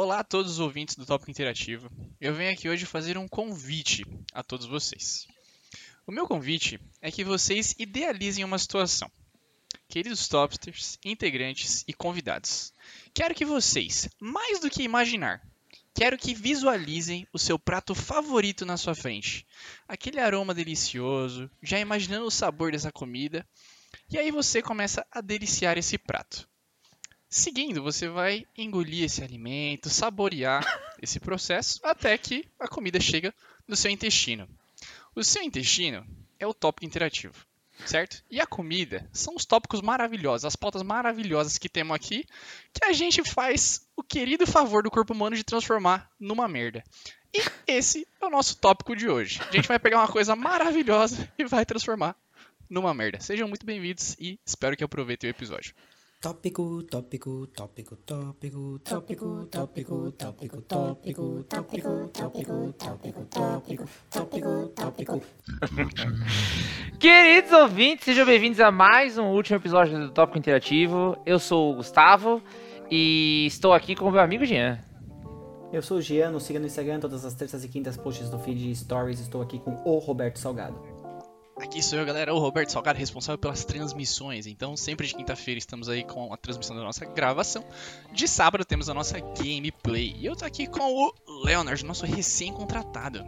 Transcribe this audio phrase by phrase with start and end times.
[0.00, 1.90] Olá a todos os ouvintes do Tópico Interativo.
[2.20, 5.26] Eu venho aqui hoje fazer um convite a todos vocês.
[6.06, 9.10] O meu convite é que vocês idealizem uma situação.
[9.88, 12.72] Queridos topsters, integrantes e convidados,
[13.12, 15.42] quero que vocês, mais do que imaginar,
[15.92, 19.44] quero que visualizem o seu prato favorito na sua frente.
[19.88, 23.44] Aquele aroma delicioso, já imaginando o sabor dessa comida,
[24.08, 26.48] e aí você começa a deliciar esse prato.
[27.30, 30.64] Seguindo, você vai engolir esse alimento, saborear
[31.02, 33.34] esse processo até que a comida chega
[33.66, 34.48] no seu intestino.
[35.14, 36.06] O seu intestino
[36.38, 37.34] é o tópico interativo,
[37.84, 38.24] certo?
[38.30, 42.24] E a comida são os tópicos maravilhosos, as pautas maravilhosas que temos aqui,
[42.72, 46.82] que a gente faz o querido favor do corpo humano de transformar numa merda.
[47.34, 49.38] E esse é o nosso tópico de hoje.
[49.46, 52.16] A gente vai pegar uma coisa maravilhosa e vai transformar
[52.70, 53.20] numa merda.
[53.20, 55.74] Sejam muito bem-vindos e espero que aproveitem o episódio.
[56.20, 65.22] Tópico, tópico, tópico, tópico, tópico, tópico, tópico, tópico, tópico, tópico, tópico, tópico, tópico, tópico.
[66.98, 71.16] Queridos ouvintes, sejam bem-vindos a mais um último episódio do Tópico Interativo.
[71.24, 72.42] Eu sou o Gustavo
[72.90, 74.76] e estou aqui com o meu amigo Jean.
[75.72, 78.40] Eu sou o Jean, nos siga no Instagram, todas as terças e quintas posts do
[78.40, 79.20] feed Stories.
[79.20, 80.97] Estou aqui com o Roberto Salgado.
[81.60, 84.46] Aqui sou eu, galera, o Roberto Salgado, responsável pelas transmissões.
[84.46, 87.64] Então, sempre de quinta-feira estamos aí com a transmissão da nossa gravação.
[88.12, 90.14] De sábado temos a nossa gameplay.
[90.18, 91.12] E eu tô aqui com o
[91.44, 93.24] Leonard, nosso recém-contratado.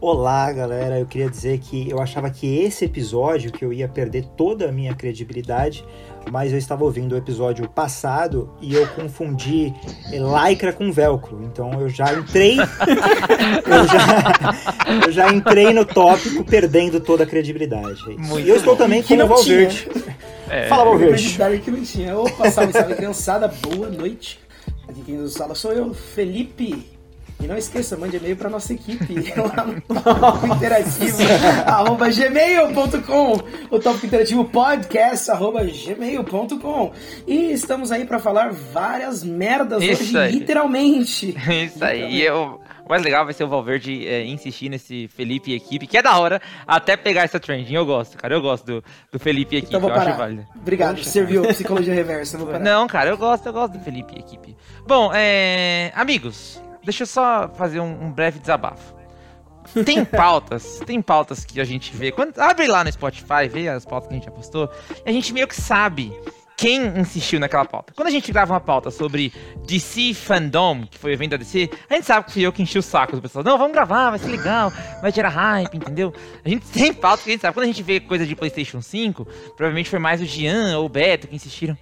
[0.00, 0.98] Olá, galera.
[0.98, 4.72] Eu queria dizer que eu achava que esse episódio que eu ia perder toda a
[4.72, 5.84] minha credibilidade,
[6.30, 9.72] mas eu estava ouvindo o episódio passado e eu confundi
[10.10, 11.42] lycra com velcro.
[11.44, 18.02] Então eu já entrei eu, já, eu já entrei no tópico perdendo toda a credibilidade.
[18.18, 18.82] Muito e eu estou bom.
[18.82, 19.88] também Que com o Valverde.
[20.50, 21.38] É, Fala, Valverde.
[21.62, 22.18] Que não tinha.
[22.18, 23.48] Opa, salve, salve, criançada.
[23.48, 24.40] Boa noite.
[24.88, 26.93] Aqui quem nos fala sou eu, Felipe.
[27.42, 31.18] E não esqueça, mande e-mail para nossa equipe lá no Interativo,
[31.66, 33.32] arroba gmail.com,
[33.70, 36.92] o Tópico Interativo Podcast, arroba gmail.com.
[37.26, 40.32] E estamos aí para falar várias merdas Isso hoje, aí.
[40.32, 41.34] literalmente.
[41.66, 42.14] Isso aí.
[42.16, 45.86] E eu- o mais legal vai ser o Valverde é, insistir nesse Felipe e equipe,
[45.86, 47.74] que é da hora, até pegar essa trending.
[47.74, 48.34] Eu gosto, cara.
[48.34, 49.70] Eu gosto do, do Felipe e equipe.
[49.74, 50.16] Então vou parar.
[50.16, 50.46] válido.
[50.54, 52.36] Obrigado, serviu psicologia reversa.
[52.58, 54.54] Não, cara, eu gosto, eu gosto do Felipe e equipe.
[54.86, 55.92] Bom, é.
[55.94, 58.94] Amigos, deixa eu só fazer um, um breve desabafo.
[59.84, 62.12] Tem pautas, tem pautas que a gente vê.
[62.12, 64.70] Quando abre lá no Spotify, vê as pautas que a gente já postou,
[65.04, 66.12] e a gente meio que sabe
[66.56, 67.92] quem insistiu naquela pauta.
[67.94, 69.32] Quando a gente grava uma pauta sobre
[69.66, 72.62] DC Fandom, que foi o evento da DC, a gente sabe que fui eu que
[72.62, 73.44] enchi o saco do pessoal.
[73.44, 76.12] Não, vamos gravar, vai ser legal, vai gerar hype, entendeu?
[76.44, 77.54] A gente tem pauta que a gente sabe.
[77.54, 79.24] Quando a gente vê coisa de PlayStation 5,
[79.56, 81.76] provavelmente foi mais o Jean ou o Beto que insistiram.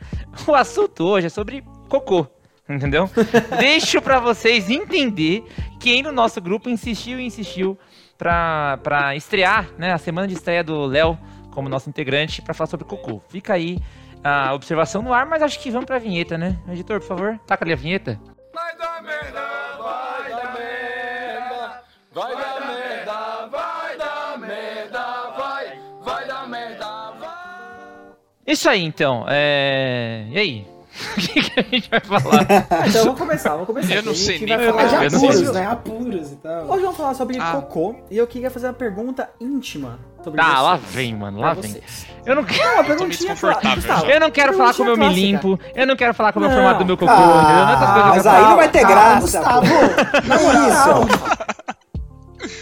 [0.46, 2.26] O assunto hoje é sobre cocô.
[2.74, 3.10] Entendeu?
[3.58, 5.44] Deixo pra vocês entender
[5.78, 7.78] quem no nosso grupo insistiu e insistiu
[8.16, 9.92] pra, pra estrear, né?
[9.92, 11.18] A semana de estreia do Léo
[11.52, 13.20] como nosso integrante pra falar sobre cocô.
[13.28, 13.78] Fica aí
[14.24, 16.58] a observação no ar, mas acho que vamos pra vinheta, né?
[16.68, 18.18] Editor, por favor, taca ali a vinheta.
[18.54, 19.40] Vai dar merda,
[19.78, 27.32] vai dar merda, vai dar merda, vai dar merda, vai, vai dar merda, vai.
[28.46, 29.24] Isso aí, então.
[29.28, 30.26] É...
[30.30, 30.71] E aí?
[31.16, 32.46] O que, que a gente vai falar?
[32.88, 33.94] Então vamos começar, vamos começar.
[33.94, 35.46] Eu não A gente sei vai nem falar Mas falar, de eu não sei apuros,
[35.48, 35.66] se- né?
[35.66, 36.64] Apuros e tal.
[36.70, 37.52] Hoje vamos falar sobre Ah.
[37.52, 41.80] cocô e eu queria fazer uma pergunta íntima sobre Ah, lá vem, mano, lá vem.
[42.24, 42.72] Eu não quero.
[42.74, 43.74] Meio perguntinha clara.
[43.74, 46.48] Gustavo, Eu não quero falar como eu me limpo, eu não quero falar como é
[46.48, 46.56] o Não.
[46.58, 47.32] formato do meu cocô, entendeu?
[47.32, 49.20] Não é essas coisas que eu mas aí não vai ter Calma, graça.
[49.20, 49.66] Gustavo.
[49.66, 50.22] pô.
[50.28, 51.04] Na moral.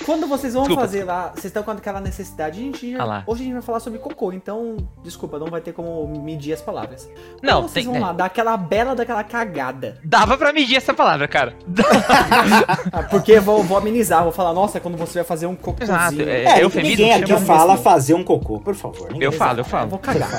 [0.04, 0.82] Quando vocês vão Desculpa.
[0.82, 3.62] fazer lá, vocês estão com aquela necessidade, a gente já- Ah hoje a gente vai
[3.62, 7.08] falar sobre cocô, então, desculpa, não vai ter como medir as palavras.
[7.42, 8.06] Não, Quando vocês tem- vão é.
[8.06, 9.98] lá, dar aquela bela daquela cagada.
[10.04, 11.54] Dava pra medir essa palavra, cara.
[13.10, 15.97] Porque eu vou, vou amenizar, vou falar, nossa, quando você vai fazer um cocôzinho.
[15.97, 16.44] Exato, é.
[16.44, 17.84] É, eufemismo ninguém aqui fala mesmo.
[17.84, 19.08] fazer um cocô, por favor.
[19.12, 19.88] Ninguém Eu falo, eu Eu falo.
[19.91, 20.30] vou cagar.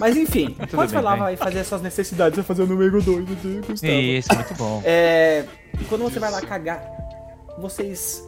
[0.00, 1.18] Mas enfim, quando você bem, vai lá, vai.
[1.18, 3.92] vai fazer as suas necessidades, vai fazer o número 2, Gustavo.
[3.92, 4.82] Isso, muito bom.
[4.84, 5.44] É,
[5.88, 6.82] quando você vai lá cagar,
[7.58, 8.22] vocês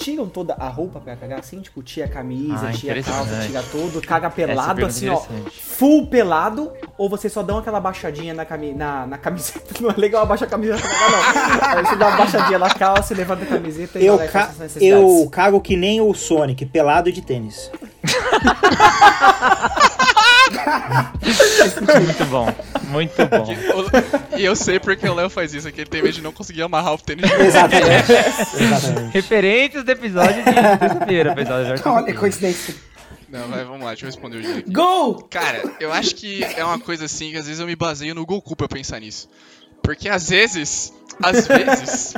[0.00, 1.60] tiram toda a roupa pra cagar, assim?
[1.60, 5.22] Tipo, tira a camisa, Ah, tira a calça, tira tudo, caga pelado, assim, ó.
[5.52, 9.60] Full pelado, ou vocês só dão aquela baixadinha na, cami na, na camiseta?
[9.80, 11.78] Não é legal abaixar a camiseta pra cagar, não.
[11.78, 14.50] Aí você dá uma baixadinha na calça, levanta a camiseta e Eu, vai ca-
[14.80, 17.70] eu cago que nem o Sonic, pelado de tênis.
[22.04, 22.48] Muito bom.
[22.90, 23.44] Muito bom.
[24.34, 26.22] O- E eu sei porque o Léo faz isso, é que ele tem medo de
[26.22, 27.24] não conseguir amarrar o tênis.
[27.30, 28.12] Exatamente.
[28.12, 29.12] Exatamente.
[29.12, 31.64] Referentes do episódio de terça-feira, pessoal.
[31.64, 32.74] já- Olha, coincidência.
[33.28, 34.72] Não, vai, vamos lá, deixa eu responder o direito.
[34.72, 35.22] Gol!
[35.30, 38.26] Cara, eu acho que é uma coisa assim que às vezes eu me baseio no
[38.26, 39.28] Goku pra pensar nisso.
[39.82, 42.14] Porque às vezes às vezes,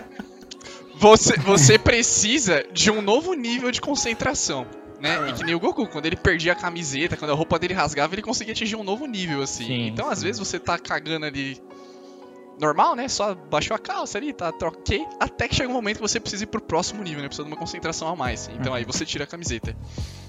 [0.99, 4.67] você, você precisa de um novo nível de concentração.
[5.03, 5.31] Né?
[5.31, 8.15] E que nem o Goku, quando ele perdia a camiseta, quando a roupa dele rasgava,
[8.15, 9.65] ele conseguia atingir um novo nível, assim.
[9.67, 10.27] Sim, então, às sim.
[10.27, 11.61] vezes, você tá cagando ali
[12.61, 13.09] normal, né?
[13.09, 16.45] Só baixou a calça ali, tá troquei, até que chega um momento que você precisa
[16.45, 17.27] ir pro próximo nível, né?
[17.27, 18.49] Precisa de uma concentração a mais.
[18.61, 19.75] Então aí você tira a camiseta.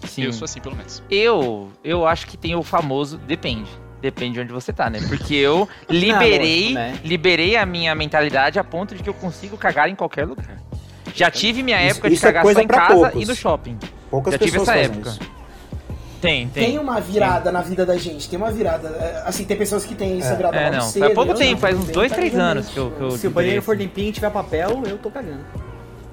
[0.08, 0.24] Sim.
[0.24, 1.04] Eu sou assim, pelo menos.
[1.10, 3.70] Eu, eu acho que tem o famoso depende.
[4.02, 5.00] Depende de onde você tá, né?
[5.08, 7.00] Porque eu liberei, lógico, né?
[7.06, 10.60] liberei a minha mentalidade a ponto de que eu consigo cagar em qualquer lugar.
[11.14, 13.22] Já tive minha Isso- época de é cagar coisa só em casa poucos.
[13.22, 13.78] e no shopping.
[14.13, 15.10] Poucas Já tive pessoas essa fazem época.
[15.10, 15.19] isso.
[16.21, 16.65] Tem, tem.
[16.68, 18.89] Tem uma virada na vida da gente, tem uma virada.
[18.89, 20.81] É, Assim, tem pessoas que têm essa virada É, não.
[20.81, 23.12] cedo, Faz pouco eu tempo, não, faz uns dois, três anos que eu, que eu
[23.18, 25.44] Se o banheiro for limpinho e tiver papel, eu tô cagando.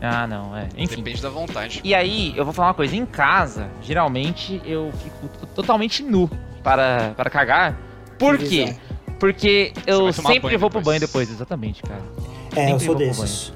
[0.00, 0.67] Ah, não, é.
[0.79, 0.97] Enfim.
[0.97, 1.82] Depende da vontade.
[1.85, 2.97] E aí, eu vou falar uma coisa.
[2.97, 6.31] Em casa, geralmente, eu fico totalmente nu
[6.62, 7.79] para, para cagar.
[8.19, 8.64] Por Que quê?
[8.64, 8.81] visão.
[9.19, 11.29] Porque eu sempre banho vou pro banho depois.
[11.29, 12.00] depois, exatamente, cara.
[12.56, 13.52] É, eu Sempre sou vou pro desses.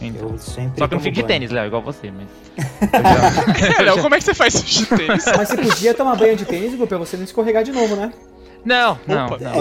[0.00, 0.30] Então.
[0.30, 2.28] Eu sempre Só que eu não fico de tênis, Léo, igual você, mas.
[3.76, 5.24] já- Léo, como é que você faz isso de tênis?
[5.36, 8.12] Mas você podia tomar banho de tênis, Gu, pra você não escorregar de novo, né?
[8.64, 9.38] Não, não, Opa.
[9.38, 9.52] não.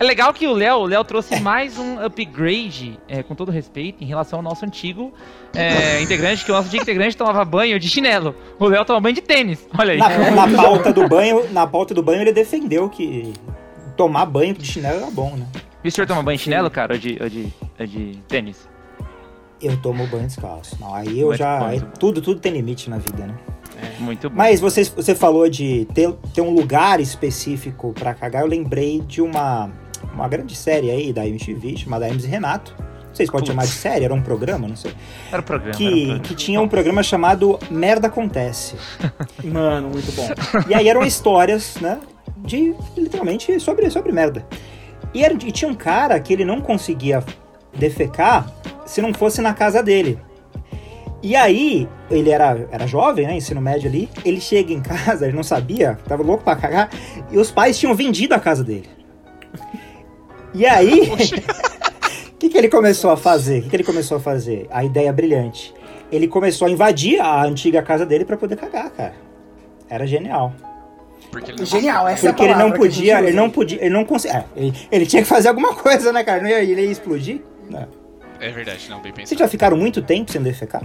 [0.00, 4.02] É legal que o Léo, o Léo trouxe mais um upgrade, é, com todo respeito,
[4.02, 5.12] em relação ao nosso antigo
[5.54, 8.34] é, integrante, que o nosso antigo integrante tomava banho de chinelo.
[8.58, 9.64] O Léo toma banho de tênis.
[9.78, 9.98] Olha aí.
[9.98, 13.32] Na, na pauta do banho, na pauta do banho ele defendeu que
[13.96, 15.46] tomar banho de chinelo era bom, né?
[15.84, 18.68] E o senhor toma banho de chinelo, cara, ou de, ou de, ou de tênis?
[19.64, 20.76] Eu tomo banho descalço.
[20.78, 21.80] Não, aí eu Muito já.
[21.98, 23.34] tudo, tudo tem limite na vida, né?
[23.98, 24.36] Muito bom.
[24.36, 28.42] Mas você, você falou de ter, ter um lugar específico pra cagar.
[28.42, 29.70] Eu lembrei de uma,
[30.12, 32.74] uma grande série aí da MTV chamada Hermes e Renato.
[32.78, 33.54] Não sei se pode Putz.
[33.54, 34.92] chamar de série, era um programa, não sei.
[35.30, 35.76] Era o programa.
[35.76, 36.20] Que, programa.
[36.20, 38.74] que tinha um programa chamado Merda Acontece.
[39.42, 40.28] Mano, muito bom.
[40.68, 42.00] E aí eram histórias, né?
[42.38, 44.44] De literalmente sobre, sobre merda.
[45.14, 47.22] E, era, e tinha um cara que ele não conseguia
[47.72, 48.52] defecar
[48.84, 50.18] se não fosse na casa dele.
[51.22, 53.34] E aí, ele era, era jovem, né?
[53.34, 54.10] Ensino médio ali.
[54.24, 56.90] Ele chega em casa, ele não sabia, tava louco pra cagar.
[57.30, 58.88] E os pais tinham vendido a casa dele.
[60.52, 61.16] E aí, o
[62.38, 63.60] que, que ele começou a fazer?
[63.60, 64.66] O que, que ele começou a fazer?
[64.70, 65.74] A ideia brilhante.
[66.12, 69.14] Ele começou a invadir a antiga casa dele pra poder cagar, cara.
[69.88, 70.52] Era genial.
[71.30, 73.94] Porque ele não Genial, essa Porque é a ele não podia, ele não podia, ele
[73.94, 74.44] não conseguia.
[74.54, 76.42] ele, ele tinha que fazer alguma coisa, né, cara?
[76.42, 77.40] Não ia, ele ia explodir.
[77.68, 78.03] Não.
[78.40, 79.38] É verdade, não, bem Vocês pensado.
[79.40, 80.82] já ficaram muito tempo sem defecar?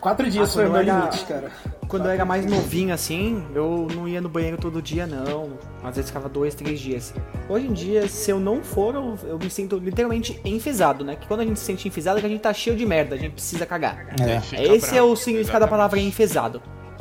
[0.00, 1.48] Quatro dias Ah, foi o meu limite, cara.
[1.86, 5.50] Quando eu era mais novinho assim, eu não ia no banheiro todo dia, não.
[5.84, 7.14] Às vezes ficava dois, três dias.
[7.48, 11.14] Hoje em dia, se eu não for, eu, eu me sinto literalmente enfesado, né?
[11.14, 13.14] Que quando a gente se sente enfesado é que a gente tá cheio de merda,
[13.14, 14.06] a gente precisa cagar.
[14.20, 14.40] É.
[14.40, 16.60] Fica Esse é o significado da palavra enfesado.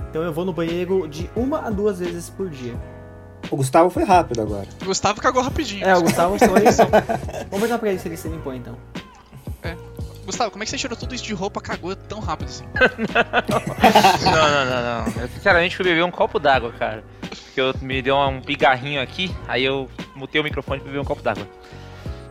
[0.09, 2.75] Então eu vou no banheiro de uma a duas vezes por dia.
[3.49, 4.67] O Gustavo foi rápido agora.
[4.79, 5.83] O Gustavo cagou rapidinho.
[5.87, 6.49] É, o Gustavo foi.
[6.49, 8.77] Vamos perguntar pra ele se ele se limpou então.
[10.31, 12.65] Gustavo, como é que você tirou tudo isso de roupa, cagou tão rápido assim?
[14.23, 15.21] Não, não, não, não.
[15.21, 17.03] Eu sinceramente fui beber um copo d'água, cara.
[17.21, 21.05] Porque eu me deu um pigarrinho aqui, aí eu mutei o microfone pra beber um
[21.05, 21.47] copo d'água.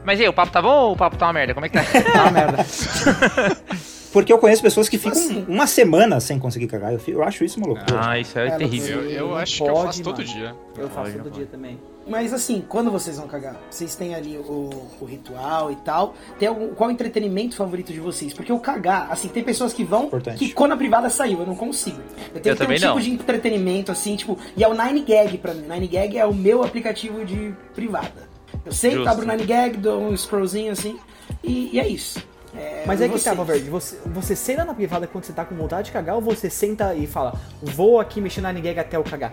[0.04, 1.52] Mas e aí, o papo tá bom ou o papo tá uma merda?
[1.52, 1.84] Como é que tá?
[2.12, 2.66] Tá uma merda.
[4.12, 5.44] Porque eu conheço pessoas que ficam Assim.
[5.46, 6.92] uma semana sem conseguir cagar.
[6.92, 8.00] Eu, fi- eu acho isso uma loucura.
[8.10, 9.02] ah, isso é Ela terrível.
[9.02, 10.28] Eu, eu acho que eu pode, faço todo mano.
[10.28, 10.54] dia.
[10.76, 11.78] Eu faço todo dia também.
[12.10, 13.56] Mas assim, quando vocês vão cagar?
[13.70, 14.68] Vocês têm ali o,
[15.00, 16.14] o ritual e tal.
[16.40, 18.34] Tem algum, qual é o entretenimento favorito de vocês?
[18.34, 20.36] Porque o cagar, assim, tem pessoas que vão Importante.
[20.38, 22.00] que quando a privada saiu, eu não consigo.
[22.00, 23.00] Eu tenho Eu que ter um também tipo não.
[23.00, 25.66] de entretenimento, assim, tipo, e é o Nine Gag pra mim.
[25.68, 28.28] Nine Gag é o meu aplicativo de privada.
[28.66, 29.08] Eu sento, Justo.
[29.08, 30.98] abro o Nine Gag, dou um scrollzinho assim,
[31.44, 32.18] e, e é isso.
[32.56, 35.54] É, Mas é que tá, Valverde, você, você senta na privada quando você tá com
[35.54, 39.04] vontade de cagar ou você senta e fala, vou aqui mexer na ninguém até eu
[39.04, 39.32] cagar?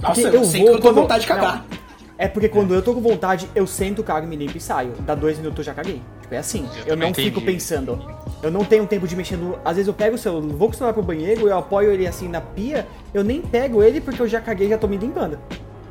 [0.00, 1.66] Nossa, eu, sei que eu tô com quando- vontade de cagar.
[1.68, 1.78] Não,
[2.20, 4.92] é porque quando eu tô com vontade, eu sento, cago, me limpo e saio.
[5.00, 6.02] Dá dois minutos eu já caguei.
[6.20, 6.68] Tipo, é assim.
[6.80, 7.52] Eu, também não fico entendi.
[7.52, 7.98] pensando.
[8.42, 9.58] Eu não tenho tempo de mexer no.
[9.64, 12.06] Às vezes eu pego o celular, vou com o celular pro banheiro, eu apoio ele
[12.06, 14.98] assim na pia, eu nem pego ele porque eu já caguei e já tô me
[14.98, 15.38] limpando.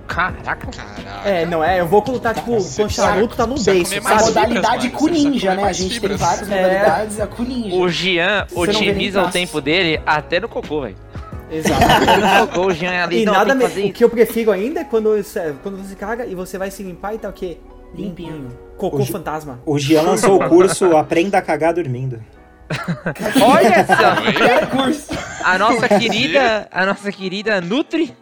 [0.07, 0.67] Caraca.
[0.67, 1.29] Caraca.
[1.29, 4.25] É, não é, eu vou colocar, tipo, Você quando charuto tá no comer A fibras,
[4.25, 4.99] modalidade mano.
[4.99, 5.63] com ninja, né?
[5.63, 6.19] A gente tem fibras.
[6.19, 6.55] várias É.
[6.55, 7.75] modalidades, a com ninja.
[7.75, 10.95] O nem otimiza o tempo dele até no cocô, velho.
[11.51, 12.59] Exato.
[12.61, 13.21] O Jean ali.
[13.21, 13.65] E não, nada me...
[13.65, 16.83] O que eu prefiro ainda é quando, você- quando você caga e você vai se
[16.83, 17.57] limpar e tá o quê?
[17.93, 18.49] Limpinho.
[18.77, 19.59] Cocô Hoje- fantasma.
[19.65, 22.21] O Gian lançou o curso Aprenda a Cagar Dormindo.
[23.41, 25.43] Olha só.
[25.43, 28.15] A nossa querida, a nossa querida Nutri,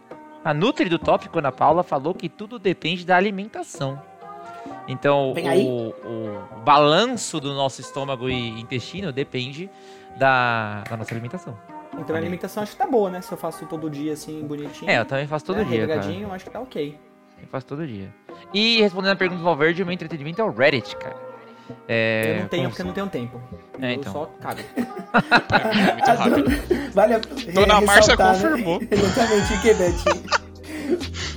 [0.44, 4.00] a Nutri do tópico, Ana Paula, falou que tudo depende da alimentação.
[4.86, 9.68] Então, o, o balanço do nosso estômago e intestino depende
[10.18, 11.54] da, da nossa alimentação.
[11.98, 13.20] Então a alimentação acho que tá boa, né?
[13.20, 14.90] Se eu faço todo dia assim, bonitinho.
[14.90, 16.00] É, eu também faço todo né, dia, cara.
[16.00, 16.98] regradinho, acho que tá ok.
[17.40, 18.12] Eu faço todo dia.
[18.52, 21.16] E respondendo a pergunta do Valverde, o meu entretenimento é o Reddit, cara.
[21.86, 23.40] É, eu não tenho porque eu não tenho tempo.
[23.80, 24.12] É, eu então.
[24.12, 24.60] só cago.
[24.74, 26.92] É muito rápido.
[26.94, 27.18] Vale a
[27.52, 28.42] Dona é, Márcia ressaltar, né?
[28.42, 28.80] confirmou.
[28.90, 30.48] Exatamente, o que, Betinho?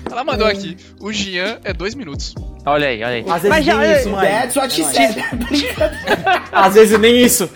[0.10, 0.78] Ela mandou aqui.
[1.00, 2.34] O Jean é dois minutos.
[2.66, 3.22] Olha aí, olha aí.
[3.22, 4.28] Às vezes Mas já, nem isso, mãe.
[4.28, 4.74] É nóis.
[4.74, 5.36] said.
[5.36, 6.44] Brincadeira.
[6.52, 7.50] Às vezes nem isso.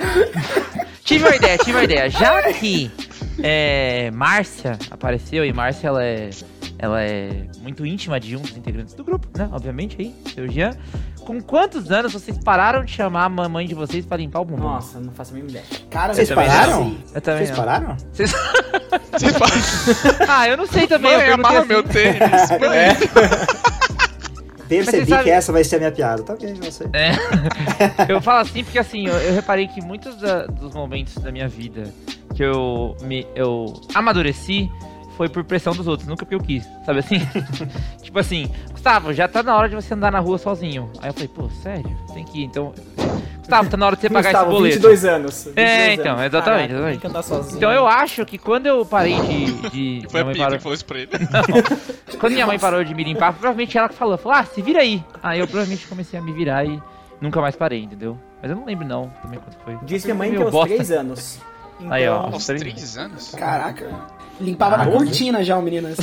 [1.06, 2.10] Tive uma ideia, tive uma ideia.
[2.10, 2.92] Já que
[3.42, 6.30] é, Márcia apareceu, e Márcia ela é,
[6.80, 9.48] ela é muito íntima de um dos integrantes do grupo, né?
[9.52, 10.72] Obviamente aí, seu Jean.
[11.22, 14.64] Com quantos anos vocês pararam de chamar a mamãe de vocês pra limpar o bumbum?
[14.64, 15.66] Nossa, não faço a mínima ideia.
[15.90, 16.84] Cara, Vocês pararam?
[16.86, 17.06] não sei.
[17.16, 17.66] Eu também Vocês não.
[17.66, 17.98] pararam?
[18.12, 18.32] Vocês-
[19.16, 21.16] Você fala, Ah, eu não sei também.
[21.18, 21.68] mãe, eu amarra assim.
[21.68, 22.20] meu tênis.
[22.20, 23.56] Mãe.
[24.68, 26.24] Percebi sabe- que essa vai ser a minha piada.
[26.24, 26.88] Tá ok, eu sei.
[26.94, 27.12] É.
[28.12, 31.48] eu falo assim porque assim, eu, eu reparei que muitos da- dos momentos da minha
[31.48, 31.84] vida
[32.34, 34.70] que eu me eu amadureci
[35.16, 37.20] foi por pressão dos outros, nunca porque eu quis, sabe assim?
[38.04, 40.92] tipo assim, Gustavo, já tá na hora de você andar na rua sozinho.
[41.02, 41.98] Aí eu falei, pô, sério?
[42.14, 42.74] Tem que ir, então.
[43.46, 44.76] Gustavo, tá na hora de você pagar Gustavo, esse boleto.
[44.76, 45.44] 22 anos.
[45.46, 46.26] 22 É, então, anos.
[46.26, 46.92] exatamente, Caraca, exatamente.
[46.92, 47.58] Tem que andar sozinho.
[47.58, 49.70] Então eu acho que quando eu parei de.
[49.70, 51.10] de Foi a parou- que falou isso pra ele.
[52.20, 54.80] quando minha mãe parou de me limpar, provavelmente ela que falou, falou, ah, se vira
[54.82, 55.04] aí.
[55.22, 56.82] Aí eu provavelmente comecei a me virar e
[57.22, 58.18] nunca mais parei, entendeu?
[58.42, 59.78] Mas eu não lembro não também quanto foi.
[59.84, 60.74] Diz minha mãe que aos bosta.
[60.76, 61.40] 3 anos.
[61.80, 62.28] Então, Aí, ó.
[62.32, 63.36] Aos três- três anos?
[63.36, 63.90] Caraca.
[64.40, 65.88] Limpava na cortina já o menino.
[65.88, 66.02] Assim.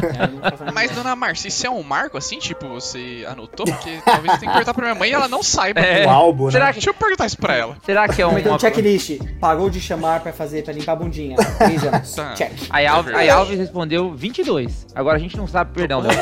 [0.72, 2.38] Mas, dona Márcia, isso é um marco assim?
[2.38, 3.66] Tipo, você anotou?
[3.66, 5.80] Porque talvez você tenha que perguntar pra minha mãe e ela não saiba.
[5.80, 6.06] É.
[6.06, 6.52] O álbum, né?
[6.52, 7.76] Será que, Deixa eu perguntar isso pra ela.
[7.84, 8.54] será que é que é uma...
[8.54, 9.18] um checklist?
[9.40, 11.36] Parou de chamar pra fazer, pra limpar a bundinha.
[11.36, 12.14] 3 anos.
[12.14, 12.34] Tá.
[12.34, 12.52] Check.
[12.70, 14.86] Aí Alves, aí Alves respondeu 22.
[14.94, 16.12] Agora a gente não sabe, perdão, Léo.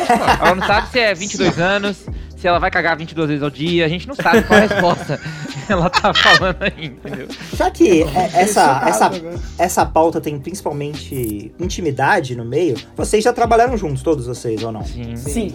[0.40, 2.06] Ela não sabe se é 22 anos,
[2.36, 3.84] se ela vai cagar 22 vezes ao dia.
[3.86, 5.18] A gente não sabe qual é a resposta
[5.66, 7.26] que ela tá falando aí, entendeu?
[7.56, 9.10] Já que é, essa, essa,
[9.58, 14.84] essa pauta tem principalmente intimidade no meio, vocês já trabalharam juntos, todos vocês, ou não?
[14.84, 15.16] Sim.
[15.16, 15.54] Sim.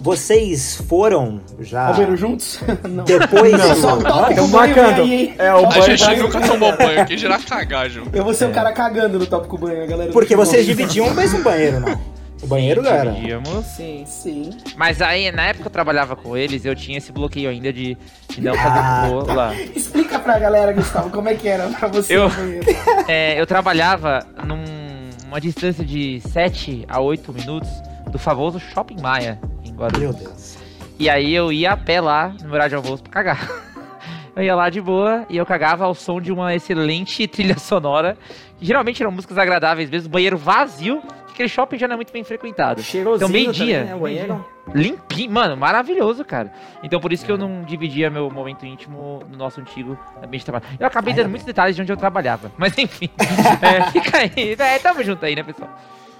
[0.00, 1.90] Vocês foram já.
[1.90, 2.60] Banheiro juntos?
[2.88, 3.02] Não.
[3.04, 3.50] Depois.
[3.52, 4.02] Não, só o Hã?
[4.04, 5.00] tópico Estamos banho marcando.
[5.02, 5.34] aí, hein?
[5.36, 8.16] É, o A banho gente tá- nunca tomou banho aqui, gerar cagar junto.
[8.16, 10.12] Eu vou ser o cara cagando no tópico banho, a galera.
[10.12, 12.00] Porque vocês dividiam o mesmo banheiro, não?
[12.42, 13.10] O banheiro era.
[13.10, 13.64] Dividíamos.
[13.66, 14.50] Sim, sim.
[14.76, 17.96] Mas aí, na época que eu trabalhava com eles, eu tinha esse bloqueio ainda de,
[18.28, 19.54] de não fazer Ah, cocô lá.
[19.54, 22.30] Explica pra galera, Gustavo, como é que era pra você Eu-.
[23.08, 27.68] É, eu trabalhava numa distância de 7 a 8 minutos
[28.10, 30.00] do famoso Shopping Maia, em Guarulhos.
[30.00, 30.56] Meu Deus.
[30.98, 33.48] E aí eu ia a pé lá no horário de almoço pra cagar.
[34.36, 38.16] Eu ia lá de boa e eu cagava ao som de uma excelente trilha sonora.
[38.56, 41.02] Que geralmente eram músicas agradáveis mesmo, banheiro vazio,
[41.38, 42.82] aquele shopping já não é muito bem frequentado.
[42.82, 43.84] Cheirosinho Então, meio-dia.
[43.84, 44.44] né.
[44.74, 46.52] Limpinho, mano, maravilhoso, cara.
[46.82, 50.44] Então por isso que eu não dividia meu momento íntimo no nosso antigo ambiente de
[50.46, 50.66] trabalho.
[50.78, 52.50] Eu acabei dando muitos detalhes de onde eu trabalhava.
[52.58, 53.08] Mas enfim,
[53.62, 54.56] é, fica aí.
[54.58, 55.70] É, tamo junto aí, né, pessoal?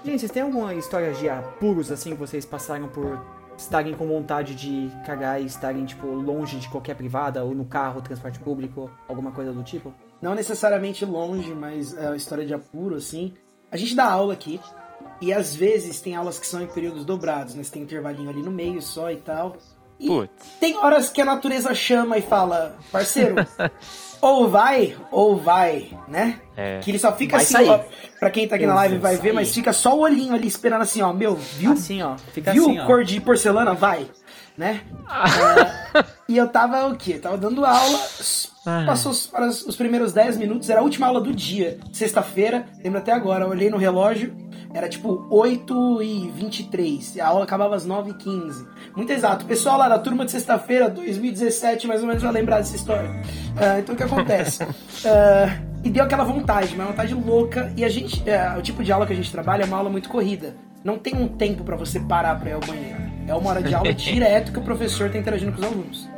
[0.03, 3.19] Gente, vocês têm alguma história de apuros, assim, que vocês passaram por
[3.57, 8.01] estarem com vontade de cagar e estarem, tipo, longe de qualquer privada, ou no carro,
[8.01, 9.93] transporte público, alguma coisa do tipo?
[10.21, 13.33] Não necessariamente longe, mas é uma história de apuro, assim.
[13.69, 14.57] A gente dá aula aqui,
[15.21, 17.63] e às vezes tem aulas que são em períodos dobrados, né?
[17.63, 19.55] Você tem um intervalinho ali no meio só e tal.
[19.99, 20.31] E Putz.
[20.61, 23.35] tem horas que a natureza chama e fala, parceiro,
[24.21, 26.39] ou vai, ou vai, né?
[26.55, 26.79] É.
[26.79, 27.69] Que ele só fica Vai assim, sair.
[27.69, 27.81] ó,
[28.17, 29.33] pra quem tá aqui na Eu live vou vai ver, sair.
[29.33, 31.73] mas fica só o olhinho ali esperando assim, ó, meu, viu?
[31.73, 32.15] Assim, ó.
[32.31, 32.85] Fica Viu assim, ó.
[32.85, 33.73] cor de porcelana?
[33.73, 34.07] Vai,
[34.57, 34.81] né?
[35.95, 37.15] É, e eu tava o quê?
[37.15, 37.99] Tava dando aula,
[38.65, 38.83] Ah.
[38.85, 42.65] passou os, para os os primeiros 10 minutos, era a última aula do dia, sexta-feira,
[42.83, 44.33] lembro até agora, eu olhei no relógio,
[44.73, 48.67] era tipo 8 e 23, e a aula acabava às 9 e 15.
[48.95, 49.43] Muito exato.
[49.43, 53.09] O pessoal lá da turma de sexta-feira, 2017, mais ou menos, vai lembrar dessa história.
[53.57, 54.63] Ah, então o que acontece?
[55.05, 58.91] Ah, e deu aquela vontade, uma vontade louca, e a gente, é, o tipo de
[58.91, 60.53] aula que a gente trabalha é uma aula muito corrida.
[60.83, 62.99] Não tem um tempo pra você parar pra ir ao banheiro.
[63.27, 66.09] É uma hora de aula direto que o professor tá interagindo com os alunos.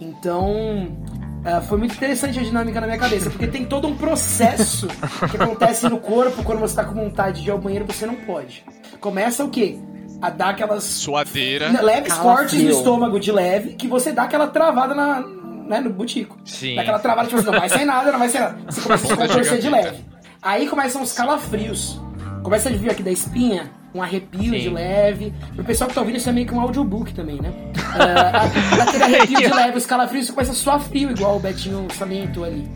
[0.00, 0.96] Então,
[1.44, 4.88] é, foi muito interessante a dinâmica na minha cabeça, porque tem todo um processo
[5.30, 8.16] que acontece no corpo quando você tá com vontade de ir ao banheiro você não
[8.16, 8.64] pode.
[9.00, 9.78] Começa o quê?
[10.20, 11.68] A dar aquelas Suadeira.
[11.82, 12.36] leves Calafrio.
[12.36, 16.38] cortes no estômago de leve, que você dá aquela travada na, né, no butico.
[16.44, 16.74] Sim.
[16.74, 18.58] Dá aquela travada, tipo assim, não vai sair nada, não vai sair nada.
[18.66, 20.04] Você começa a se de contorcer de leve.
[20.40, 22.00] Aí começam os calafrios.
[22.42, 24.58] Começa a vir aqui da espinha, um arrepio Sim.
[24.58, 25.32] de leve.
[25.54, 27.52] Pro pessoal que tá ouvindo, isso é meio que um audiobook também, né?
[27.94, 31.86] É, aquele arrepio de leve, os calafrios, você começa a suar frio, igual o Betinho
[31.96, 32.68] Samento ali.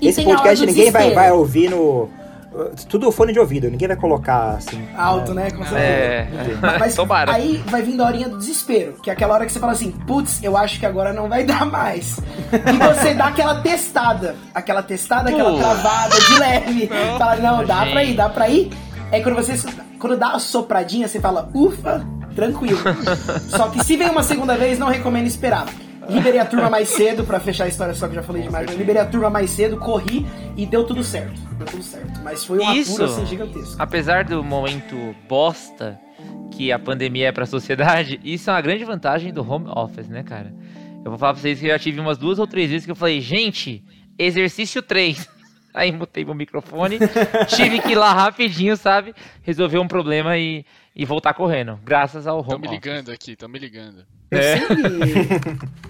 [0.00, 2.08] E Esse podcast ninguém vai, vai ouvir no.
[2.88, 4.80] Tudo fone de ouvido, ninguém vai colocar assim.
[4.96, 5.50] Alto, né?
[5.50, 5.76] Com certeza.
[5.80, 6.28] É,
[6.78, 7.32] Mas tomara.
[7.32, 9.90] aí vai vindo a horinha do desespero, que é aquela hora que você fala assim,
[9.90, 12.20] putz, eu acho que agora não vai dar mais.
[12.52, 16.90] E você dá aquela testada, aquela testada, aquela travada de leve.
[17.18, 17.90] Fala, não, dá Gente.
[17.92, 18.70] pra ir, dá pra ir.
[19.14, 19.54] Aí quando você
[19.96, 22.04] quando dá a sopradinha, você fala, ufa,
[22.34, 22.78] tranquilo.
[23.48, 25.66] Só que se vem uma segunda vez, não recomendo esperar.
[26.08, 28.68] liberei a turma mais cedo pra fechar a história, só que já falei demais.
[28.70, 31.40] Eu liberei a turma mais cedo, corri e deu tudo certo.
[31.56, 32.20] Deu tudo certo.
[32.24, 32.92] Mas foi um Isso.
[32.94, 33.76] apuro assim gigantesco.
[33.78, 34.96] Apesar do momento
[35.28, 35.98] bosta
[36.50, 40.24] que a pandemia é pra sociedade, isso é uma grande vantagem do home office, né,
[40.24, 40.52] cara?
[41.04, 42.90] Eu vou falar pra vocês que eu já tive umas duas ou três vezes que
[42.90, 43.84] eu falei, gente,
[44.18, 45.33] exercício 3.
[45.74, 46.98] Aí mutei meu microfone,
[47.48, 49.12] tive que ir lá rapidinho, sabe?
[49.42, 50.64] Resolver um problema e,
[50.94, 51.78] e voltar correndo.
[51.84, 52.84] Graças ao Tão home me office.
[52.84, 54.06] ligando aqui, tão me ligando.
[54.30, 54.56] Eu É.
[54.58, 54.84] sempre.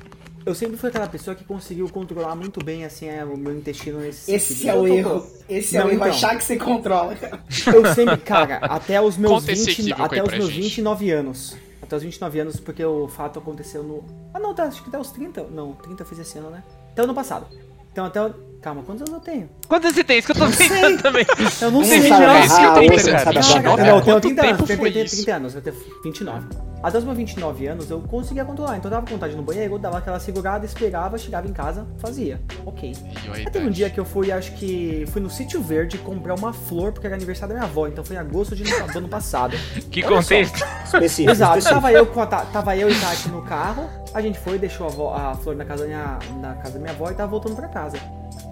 [0.47, 3.99] Eu sempre fui aquela pessoa que conseguiu controlar muito bem assim é, o meu intestino
[4.01, 4.69] nesse Esse sentido.
[4.69, 5.27] é o tô- erro.
[5.49, 5.97] Esse é Não, o erro.
[6.01, 6.09] então.
[6.11, 7.43] Achar que você controla, cara.
[7.75, 10.63] Eu sempre, cara, até os meus Conta esse 20, equívoco até os meus gente.
[10.65, 11.57] 29 anos.
[11.83, 14.05] Até os 29 anos, porque o fato aconteceu no.
[14.35, 15.45] Ah não, tá, acho que até os 30.
[15.45, 16.63] Não, 30 eu fiz esse ano, né?
[16.93, 17.47] Até o ano passado.
[17.95, 18.35] Então até o.
[18.61, 19.49] Calma, quantos anos eu tenho?
[19.69, 20.19] Quantos você tem?
[20.19, 21.25] Isso que eu tô pensando também.
[21.63, 23.19] Eu não sei, isso que eu tenho, cara.
[23.21, 23.87] sabe 29 apagar.
[23.87, 25.17] Não, eu tenho Quanto 30 anos, tempo tenho foi 30, isso?
[25.17, 26.47] 30 anos, eu tenho 29.
[26.85, 28.77] Até os meus 29 anos eu conseguia controlar.
[28.77, 32.41] Então eu dava vontade no banheiro, eu dava aquela segurada, esperava, chegava em casa, fazia.
[32.67, 32.95] Ok.
[33.25, 35.97] E a Aí teve um dia que eu fui, acho que fui no Sítio Verde
[35.99, 38.99] comprar uma flor, porque era aniversário da minha avó, então foi em agosto de, do
[38.99, 39.57] ano passado.
[39.91, 40.23] Que Olha só.
[40.23, 40.65] contexto.
[40.85, 41.81] Específico, Exato, específico.
[41.83, 45.15] tava eu, com tava eu e Tati no carro, a gente foi, deixou a, avó-
[45.15, 47.69] a flor na casa, da minha, na casa da minha avó e tava voltando pra
[47.69, 47.97] casa.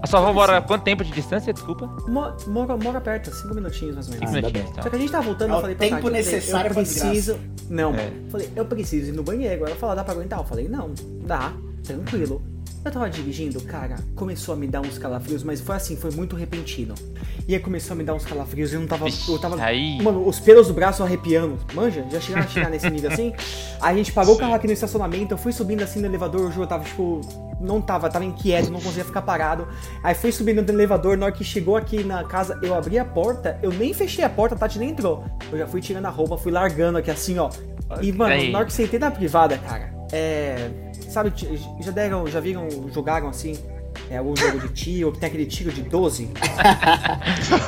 [0.02, 1.52] A sua avó mora quanto tempo de distância?
[1.52, 1.86] Desculpa.
[2.08, 4.28] Mo- Mora, mora perto, cinco minutinhos mais ou menos.
[4.30, 4.74] Cinco ainda minutinhos, bem.
[4.74, 4.82] tá.
[4.82, 7.38] Só que a gente tava voltando, É eu falei pra tempo necessário eu pra preciso...
[7.70, 8.12] Não, É.
[8.28, 9.64] falei, eu preciso ir no banheiro.
[9.64, 10.40] Ela falou, dá pra aguentar?
[10.40, 10.90] Eu falei, não,
[11.24, 11.52] dá,
[11.84, 12.42] tranquilo.
[12.84, 16.34] Eu tava dirigindo, cara, começou a me dar uns calafrios, mas foi assim, foi muito
[16.34, 16.94] repentino.
[17.46, 19.06] E aí começou a me dar uns calafrios e eu não tava.
[19.08, 19.62] Eu tava.
[19.62, 20.02] Aí.
[20.02, 21.58] Mano, os pelos do braço arrepiando.
[21.74, 22.04] Manja?
[22.10, 23.32] Já chegaram a chegar nesse nível assim?
[23.80, 26.48] Aí a gente parou o carro aqui no estacionamento, eu fui subindo assim no elevador,
[26.48, 27.20] o Ju tava, tipo,
[27.60, 29.68] não tava, tava inquieto, não conseguia ficar parado.
[30.02, 33.04] Aí fui subindo no elevador, na hora que chegou aqui na casa, eu abri a
[33.04, 35.24] porta, eu nem fechei a porta, a Tati nem entrou.
[35.50, 37.48] Eu já fui tirando a roupa, fui largando aqui assim, ó.
[38.00, 38.50] E, mano, Aí.
[38.50, 40.91] na hora que sentei na privada, cara, é.
[41.12, 41.32] Sabe,
[41.80, 43.56] já deram, já viram, jogaram assim,
[44.10, 46.30] é, algum jogo de tiro, que tem aquele tiro de 12?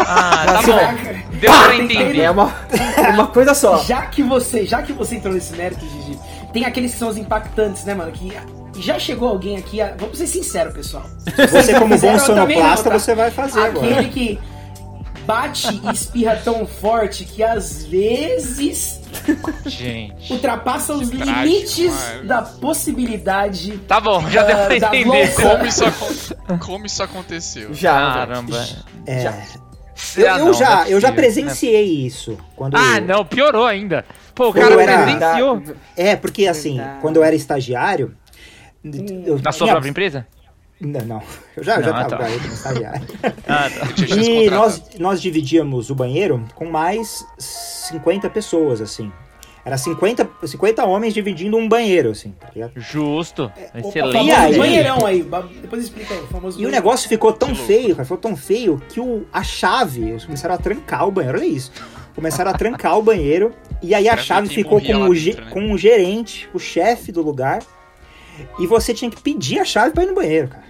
[0.00, 1.38] Ah, tá Assim, bom.
[1.38, 2.20] Deu pra entender.
[2.22, 2.52] É uma,
[2.96, 3.82] é uma coisa só.
[3.84, 6.18] Já que você, já que você entrou nesse mérito, Gigi,
[6.52, 8.12] tem aqueles que são os impactantes, né, mano?
[8.12, 8.32] Que
[8.78, 11.04] já chegou alguém aqui, a- vamos ser sinceros, pessoal.
[11.50, 14.04] Você, como bom sonoplasta, você vai fazer Aquele agora.
[14.08, 14.38] que
[15.24, 19.00] bate e espirra tão forte que às vezes
[19.66, 20.32] Gente.
[20.32, 22.24] ultrapassa os trágico, limites mano.
[22.28, 25.34] da possibilidade Tá bom, já deu Ah, pra entender.
[25.34, 25.84] Como isso,
[26.60, 27.72] como isso aconteceu?
[27.74, 27.92] Já.
[28.14, 28.64] Caramba.
[29.06, 29.20] É.
[29.20, 29.34] Já.
[30.16, 31.14] Eu, Ah, eu não, já, não é eu já possível.
[31.14, 32.36] presenciei isso.
[32.56, 34.04] Quando Ah, não, piorou ainda.
[34.34, 35.62] Pô, o Quando cara eu era- presenciou.
[35.96, 37.00] É, porque assim, Verdade.
[37.00, 38.14] quando eu era estagiário.
[38.84, 40.26] Eu Na sua tinha- própria empresa?
[40.84, 41.22] Não, não.
[41.56, 42.16] Eu já, eu já Não, ah, tava tá.
[42.18, 43.00] garoto como estagiário.
[43.48, 44.06] Ah, tá.
[44.06, 49.10] Já E nós, nós dividíamos o banheiro com mais 50 pessoas, assim.
[49.64, 52.72] Era 50, 50 homens dividindo um banheiro, assim, tá ligado?
[52.76, 53.50] Justo.
[53.74, 54.12] O Excelente.
[54.12, 54.58] famoso E aí?
[54.58, 55.26] banheirão aí.
[55.62, 56.20] Depois explica aí.
[56.20, 56.70] O famoso E o banheirão.
[56.70, 60.58] negócio ficou tão feio, cara, ficou tão feio que o, a chave, eles começaram a
[60.58, 61.72] trancar o banheiro, olha isso.
[62.14, 65.50] Começaram a trancar o banheiro e aí a chave ficou com o, dentro, né?
[65.50, 67.60] com o gerente, o chefe do lugar.
[68.58, 70.64] E você tinha que pedir a chave pra ir no banheiro, cara.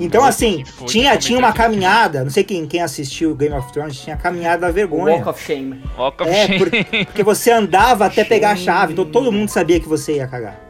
[0.00, 4.14] Então, assim, tinha, tinha uma caminhada, não sei quem, quem assistiu Game of Thrones, tinha
[4.14, 5.16] a caminhada da vergonha.
[5.16, 5.82] Walk of Shame.
[5.98, 6.58] Walk of É, shame.
[6.58, 6.70] por-
[7.06, 10.60] porque você andava até pegar a chave, então todo mundo sabia que você ia cagar.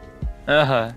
[0.47, 0.93] Aham.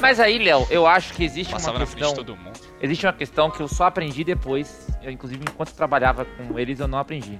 [0.00, 2.24] Mas aí, Léo, eu acho que existe Passava uma na frente de questão.
[2.24, 2.58] todo mundo.
[2.80, 4.86] Existe uma questão que eu só aprendi depois.
[5.02, 7.38] Eu, inclusive, enquanto trabalhava com eles, eu não aprendi.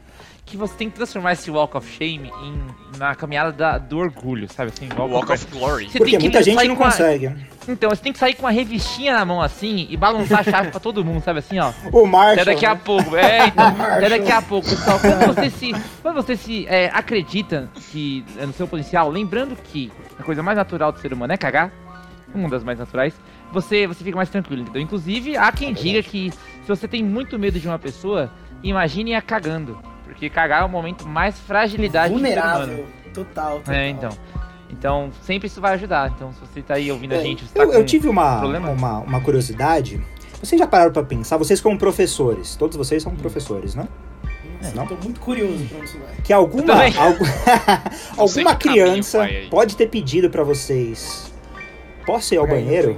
[0.49, 4.51] Que você tem que transformar esse Walk of Shame em, na caminhada da- do orgulho,
[4.51, 4.89] sabe assim?
[4.97, 5.85] Walk of Glory.
[5.91, 7.37] Você Porque tem que muita gente não consegue.
[7.69, 10.71] Então, você tem que sair com uma revistinha na mão assim e balançar a chave
[10.71, 11.71] pra todo mundo, sabe assim, ó.
[11.93, 12.33] O Marshall.
[12.33, 12.81] Até daqui a né?
[12.83, 13.15] pouco.
[13.15, 14.99] É, então, até daqui a pouco, pessoal.
[14.99, 19.93] Quando você se, quando você se é, acredita que é no seu potencial, lembrando que
[20.19, 21.71] a coisa mais natural do ser humano é cagar,
[22.35, 23.13] uma das mais naturais,
[23.53, 24.81] você, você fica mais tranquilo, entendeu?
[24.81, 28.31] Inclusive, há quem diga que se você tem muito medo de uma pessoa,
[28.63, 29.79] imagine a cagando.
[30.09, 32.13] Porque cagar é o momento mais fragilidade.
[32.13, 32.87] Vulnerável.
[33.15, 33.75] Total, total.
[33.75, 34.11] É, então.
[34.71, 36.11] Então, sempre isso vai ajudar.
[36.15, 38.09] Então, se você tá aí ouvindo a É, gente, você tá eu, eu com tive
[38.09, 38.71] uma, problema?
[38.71, 40.01] uma, uma curiosidade.
[40.43, 43.89] Vocês já pararam pra pensar, vocês como professores, todos vocês são professores, né?
[44.75, 44.87] Não?
[44.87, 46.17] Tô muito curioso pra onde isso vai.
[46.23, 47.25] Que alguma, algu-
[48.17, 51.33] alguma caminho criança pode ter pedido pra vocês,
[52.05, 52.97] posso ir ao banheiro.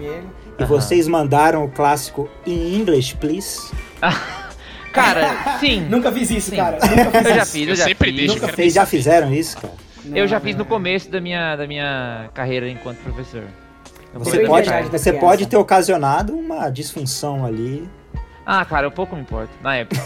[0.58, 3.70] E vocês mandaram o clássico In English, please?
[4.92, 5.80] Cara, sim.
[5.88, 6.56] Nunca fiz isso, Sim.
[6.56, 6.78] cara.
[6.78, 7.52] Nunca fiz Eu já isso.
[7.52, 8.34] fiz, eu Eu já sempre fiz.
[8.34, 9.74] Nunca Vocês já fizeram isso, cara?
[10.12, 13.44] Eu já fiz no começo da minha, da minha carreira enquanto professor.
[14.14, 17.88] Você pode, você pode ter ocasionado uma disfunção ali.
[18.44, 20.00] Ah, cara, eu pouco me importo, na época.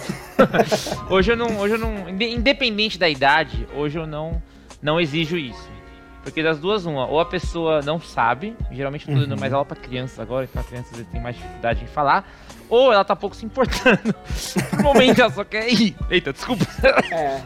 [1.09, 4.43] hoje eu não, hoje eu não, inde- independente da idade, hoje eu não,
[4.83, 5.73] não exijo isso.
[6.23, 9.41] Porque das duas, uma, ou a pessoa não sabe, geralmente eu tô dando Uhum.
[9.41, 12.29] mais aula pra crianças agora, então a criança às vezes tem mais dificuldade em falar,
[12.69, 14.15] ou ela tá pouco se importando.
[14.77, 15.97] No momento ela só quer ir.
[16.11, 16.65] Eita, desculpa.
[17.11, 17.41] É,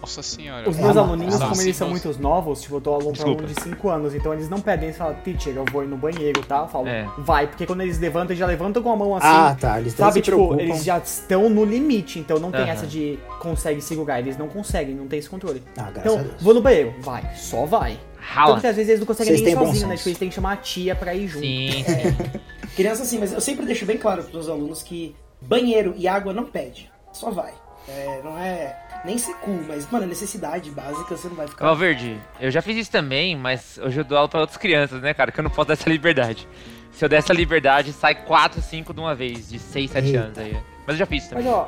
[0.00, 0.68] Nossa senhora.
[0.68, 3.46] os meus aluninhos, como eles são Sim, muito novos, tipo, eu tô aluno pra aluno
[3.46, 6.40] de 5 anos, então eles não pedem, eles falam, teacher, eu vou ir no banheiro,
[6.42, 6.60] tá?
[6.60, 7.06] Eu falo, É.
[7.18, 9.26] vai, porque quando eles levantam, eles já levantam com a mão assim.
[9.28, 9.78] ah, tá.
[9.78, 10.62] Eles Sabe, se tipo, preocupam.
[10.62, 12.70] eles já estão no limite, então não tem Aham.
[12.70, 15.62] essa de consegue segurar, eles não conseguem, não tem esse controle.
[15.76, 17.98] Ah, Então, vou no banheiro, vai, só vai.
[18.30, 18.52] Rala.
[18.52, 19.96] muitas vezes eles não conseguem Vocês nem ir sozinhos, né?
[19.96, 21.44] Tipo, eles têm que chamar a tia pra ir junto.
[21.44, 22.40] Sim, sim.
[22.76, 26.32] Criança sim, mas eu sempre deixo bem claro pros meus alunos que banheiro e água
[26.32, 26.90] não pede.
[27.12, 27.52] Só vai.
[27.88, 31.64] É, não é nem ser cool, mas, mano, é necessidade básica, você não vai ficar.
[31.66, 35.12] Valverde, eu já fiz isso também, mas hoje eu dou aula pra outras crianças, né,
[35.12, 35.32] cara?
[35.32, 36.46] Que eu não posso dar essa liberdade.
[36.92, 40.18] Se eu der essa liberdade, sai 4, 5 de uma vez, de 6, 7 Eita.
[40.20, 40.52] anos aí.
[40.86, 41.48] Mas eu já fiz Mas também.
[41.48, 41.66] ó,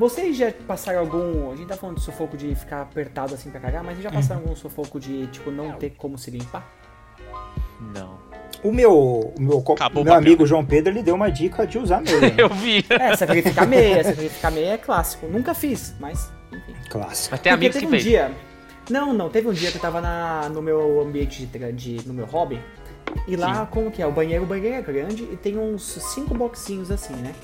[0.00, 1.52] vocês já passaram algum.
[1.52, 4.10] A gente tá falando de sufoco de ficar apertado assim pra cagar, mas vocês já
[4.10, 6.66] passaram algum sufoco de, tipo, não ter como se limpar?
[7.94, 8.18] Não.
[8.62, 11.78] O meu, o meu, Acabou o meu amigo João Pedro, ele deu uma dica de
[11.78, 12.20] usar meia.
[12.20, 12.34] né?
[12.36, 12.84] Eu vi.
[12.90, 15.26] É, sacrificar meia, sacrificar meia é clássico.
[15.28, 16.74] Nunca fiz, mas enfim.
[16.90, 17.28] Clássico.
[17.32, 18.02] Mas tem amigos teve que um fez.
[18.02, 18.32] dia.
[18.90, 22.12] Não, não, teve um dia que eu tava na, no meu ambiente de, de- no
[22.12, 22.60] meu hobby.
[23.26, 24.06] E lá, como que é?
[24.06, 25.82] O banheiro, o banheiro é grande e tem uns
[26.14, 27.34] cinco boxinhos assim, né?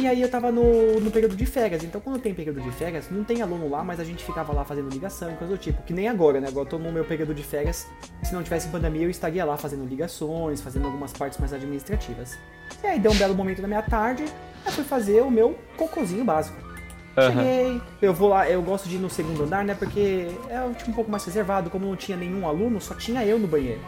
[0.00, 1.84] E aí eu tava no, no período de férias.
[1.84, 4.64] Então quando tem período de férias, não tem aluno lá, mas a gente ficava lá
[4.64, 5.82] fazendo ligação e coisa do tipo.
[5.82, 6.48] Que nem agora, né?
[6.48, 7.86] Agora eu tô no meu período de férias.
[8.22, 12.38] Se não tivesse pandemia, eu estaria lá fazendo ligações, fazendo algumas partes mais administrativas.
[12.82, 14.24] E aí deu um belo momento da minha tarde,
[14.64, 16.56] eu fui fazer o meu cocôzinho básico.
[17.14, 19.74] Cheguei, eu vou lá, eu gosto de ir no segundo andar, né?
[19.74, 23.24] Porque é o tipo um pouco mais reservado, como não tinha nenhum aluno, só tinha
[23.24, 23.80] eu no banheiro.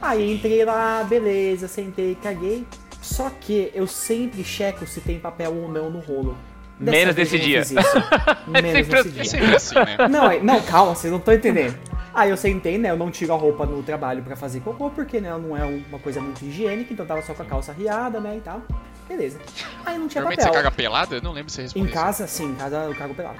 [0.00, 2.66] Aí entrei lá, beleza, sentei, caguei.
[3.02, 6.36] Só que eu sempre checo se tem papel ou não no rolo.
[6.80, 7.60] Dessa Menos desse dia.
[7.60, 9.24] É Menos sempre nesse É dia.
[9.24, 9.96] sempre assim, né?
[10.08, 11.76] Não, aí- não, calma, vocês não estão entendendo.
[12.14, 12.90] Aí eu sentei, né?
[12.90, 15.98] Eu não tiro a roupa no trabalho pra fazer cocô, porque né, não é uma
[15.98, 18.36] coisa muito higiênica, então tava só com a calça riada, né?
[18.36, 18.62] E tal.
[19.08, 19.38] Beleza.
[19.84, 20.52] Aí não tinha Normalmente papel.
[20.52, 21.16] você caga pelada?
[21.16, 23.38] Eu não lembro se você respondeu Em casa, sim, em casa eu cago pelado.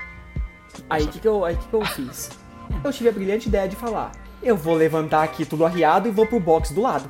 [0.89, 2.31] Aí o que, que, eu, aí que, que eu fiz?
[2.83, 6.27] Eu tive a brilhante ideia de falar: eu vou levantar aqui tudo arriado e vou
[6.27, 7.09] pro box do lado.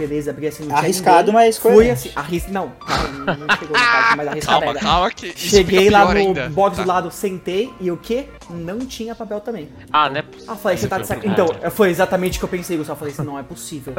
[0.00, 1.92] Beleza, abri assim, não Arriscado, mas Fui coerente.
[2.08, 2.46] assim, arris...
[2.48, 6.10] não, calma, não chegou na parte mais arriscada Calma, calma, que isso Cheguei lá no
[6.12, 6.48] ainda.
[6.48, 6.82] box Tá.
[6.82, 8.26] do lado, sentei e o que?
[8.48, 9.68] Não tinha papel também.
[9.92, 10.24] Ah, né?
[10.48, 11.24] Ah, falei, você tá de sac...
[11.26, 12.96] Então, foi exatamente o que eu pensei, Gustavo.
[12.96, 13.92] Eu falei, isso não é possível.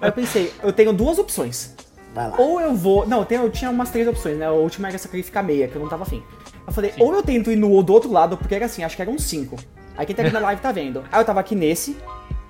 [0.00, 1.74] Aí eu pensei, eu tenho duas opções.
[2.14, 2.36] Vai lá.
[2.38, 3.06] Ou eu vou.
[3.06, 4.46] Não, eu, tenho- eu tinha umas três opções, né?
[4.46, 6.22] A última era sacrificar meia, que eu não tava afim.
[6.66, 9.02] Eu falei, ou eu tento ir no do outro lado, porque era assim, acho que
[9.02, 9.56] eram cinco.
[9.96, 11.02] Aí quem tá aqui na live tá vendo.
[11.10, 11.96] Aí eu tava aqui nesse,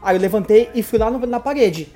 [0.03, 1.89] aí eu levantei e fui lá no- na parede.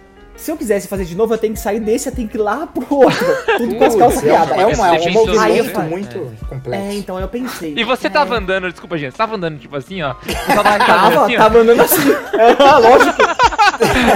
[0.42, 2.40] Se eu quisesse fazer de novo, eu tenho que sair desse, eu tenho que ir
[2.40, 3.24] lá pro outro.
[3.58, 4.58] Tudo com as calças É, riadas.
[4.58, 6.84] é, uma, é um Aí eu movimento muito complexo.
[6.84, 7.74] É, então eu pensei.
[7.76, 10.14] E você é, tava andando, desculpa, gente, você tava andando tipo assim, ó.
[10.48, 11.38] Tava, Tava, assim, ó.
[11.38, 12.10] tava andando assim.
[12.10, 13.22] É, lógico.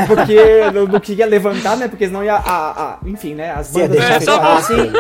[0.09, 1.87] Porque eu não queria levantar, né?
[1.89, 2.35] Porque senão ia.
[2.35, 3.53] A, a- enfim, né?
[3.53, 4.57] As bandas ficar.
[4.57, 4.93] assim.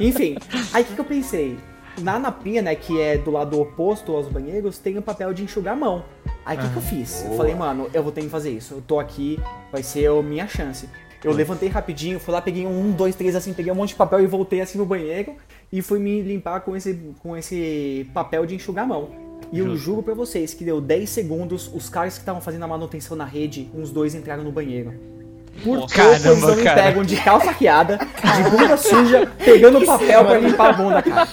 [0.00, 0.36] Enfim.
[0.72, 1.58] Aí o que, que eu pensei?
[2.02, 5.74] Na napinha, né, que é do lado oposto aos banheiros, tem o papel de enxugar
[5.74, 6.04] a mão.
[6.44, 7.24] Aí o que, que eu fiz?
[7.24, 8.74] Eu falei, mano, eu vou ter que fazer isso.
[8.74, 9.38] Eu tô aqui,
[9.70, 10.88] vai ser a minha chance.
[11.22, 14.20] Eu levantei rapidinho, fui lá, peguei um, dois, três, assim, peguei um monte de papel
[14.20, 15.34] e voltei assim no banheiro
[15.70, 19.10] e fui me limpar com esse, com esse papel de enxugar a mão.
[19.50, 22.68] E eu juro pra vocês que deu 10 segundos, os caras que estavam fazendo a
[22.68, 25.17] manutenção na rede, uns dois entraram no banheiro.
[25.64, 30.38] Por eles Caramba, não me pegam de calça riada, de bunda suja, pegando papel pra
[30.38, 31.28] limpar a bunda, cara.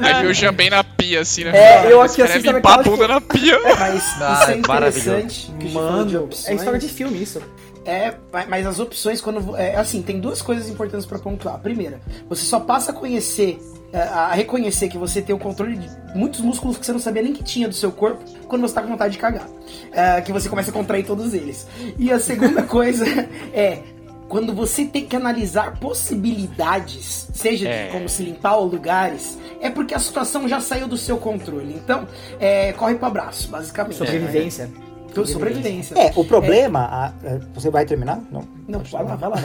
[0.00, 1.52] Aí o Jean bem na pia, assim, né?
[1.54, 3.58] É, eu aqui cara assim, é sabe limpar a bunda na pia.
[3.62, 3.78] Mas
[4.20, 5.10] Ah, isso é é maravilhoso.
[5.10, 5.52] interessante.
[5.58, 7.40] que Mano, é história de filme isso.
[7.84, 9.56] É, ma- mas as opções, quando.
[9.56, 11.58] É, assim, tem duas coisas importantes pra pontuar.
[11.58, 15.88] Primeira, você só passa a conhecer, é, a reconhecer que você tem o controle de
[16.16, 18.82] muitos músculos que você não sabia nem que tinha do seu corpo quando você tá
[18.82, 19.46] com vontade de cagar.
[19.92, 21.66] É, que você começa a contrair todos eles.
[21.98, 23.04] E a segunda coisa
[23.52, 23.80] é.
[24.28, 27.86] Quando você tem que analisar possibilidades, seja É.
[27.86, 31.74] de como se limpar ou lugares, é porque a situação já saiu do seu controle.
[31.74, 32.06] Então,
[32.40, 33.96] é, corre pro abraço, basicamente.
[33.96, 34.70] Sobrevivência.
[35.10, 35.94] Então, sobrevivência.
[35.98, 36.80] É, o problema.
[36.90, 38.22] a- é, você vai terminar?
[38.32, 38.44] Não.
[38.66, 39.36] Não, vai lá, vai lá.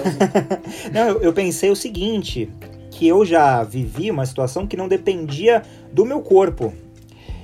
[0.93, 2.49] Não, eu, eu pensei o seguinte:
[2.97, 5.62] que eu já vivi uma situação que não dependia
[5.93, 6.73] do meu corpo,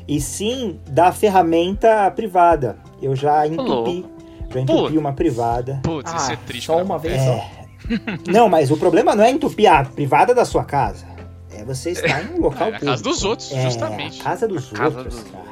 [0.07, 2.75] e sim da ferramenta privada.
[3.01, 4.03] Eu já entupi.
[4.51, 4.97] Já entupi Putz.
[4.97, 5.79] uma privada.
[5.83, 6.65] Putz, isso Ah, é triste.
[6.65, 6.83] só né?
[6.83, 7.25] uma vez É.
[7.25, 7.45] só.
[8.31, 11.05] Não, mas o problema não é entupir a privada da sua casa.
[11.55, 12.85] É você estar em um local É, na público.
[12.85, 14.21] casa dos outros, É, justamente.
[14.21, 15.43] a casa dos casa outros, dos cara.